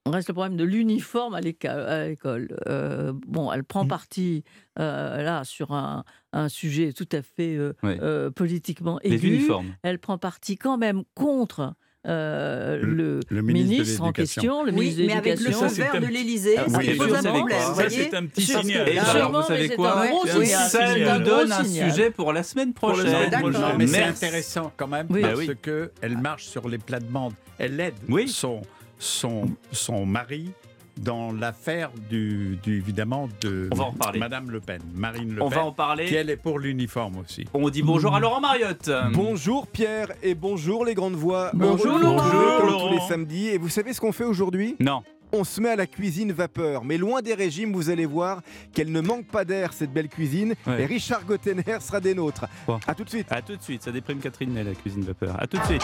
[0.08, 2.58] Reste le problème de l'uniforme à l'école.
[2.68, 3.88] Euh, bon, elle prend Mm.
[3.88, 4.44] parti
[4.80, 9.28] euh, là sur un, un sujet tout à fait euh, euh, politiquement Les aigu.
[9.36, 9.76] uniformes.
[9.84, 11.76] Elle prend parti quand même contre
[12.08, 12.82] euh,
[13.30, 15.52] Le- ministre en question, le Oui, ministre de mais avec le.
[15.52, 17.60] Ça, vert un de l'Élysée, Ah, ça oui, pose vous un savez problème.
[17.76, 18.90] Ça, c'est un petit signal.
[18.90, 22.10] Et alors, vous savez quoi un gros Oui, signal, Ça nous gros donne un sujet
[22.10, 23.30] pour la semaine prochaine.
[23.78, 25.22] Mais c'est intéressant quand même Oui.
[25.22, 25.56] parce Bah oui.
[25.62, 27.34] que elle marche sur les plates-bandes.
[27.60, 28.28] Elle aide Oui.
[28.28, 28.62] son,
[29.02, 30.52] son, son mari
[30.98, 34.20] dans l'affaire du, du- évidemment de On va en reparler.
[34.20, 36.06] Madame Le Pen, Marine Le On Pen, va en parler.
[36.06, 37.46] qui elle est pour l'uniforme aussi.
[37.54, 38.92] On dit bonjour à Laurent Mariotte.
[39.14, 41.50] Bonjour Pierre et bonjour les grandes voix.
[41.54, 42.30] Bonjour, Heureux Laurent.
[42.30, 42.88] comme Laurent.
[42.90, 43.48] tous les samedis.
[43.48, 44.76] Et vous savez ce qu'on fait aujourd'hui?
[44.80, 45.02] Non.
[45.34, 46.84] On se met à la cuisine vapeur.
[46.84, 48.42] Mais loin des régimes, vous allez voir
[48.74, 50.56] qu'elle ne manque pas d'air cette belle cuisine.
[50.68, 50.82] Ouais.
[50.82, 52.46] Et Richard Gottener sera des nôtres.
[52.68, 52.80] Bon.
[52.86, 53.28] A tout de suite.
[53.32, 53.82] À tout de suite.
[53.82, 55.42] Ça déprime Catherine Ney, la cuisine vapeur.
[55.42, 55.84] À tout de suite.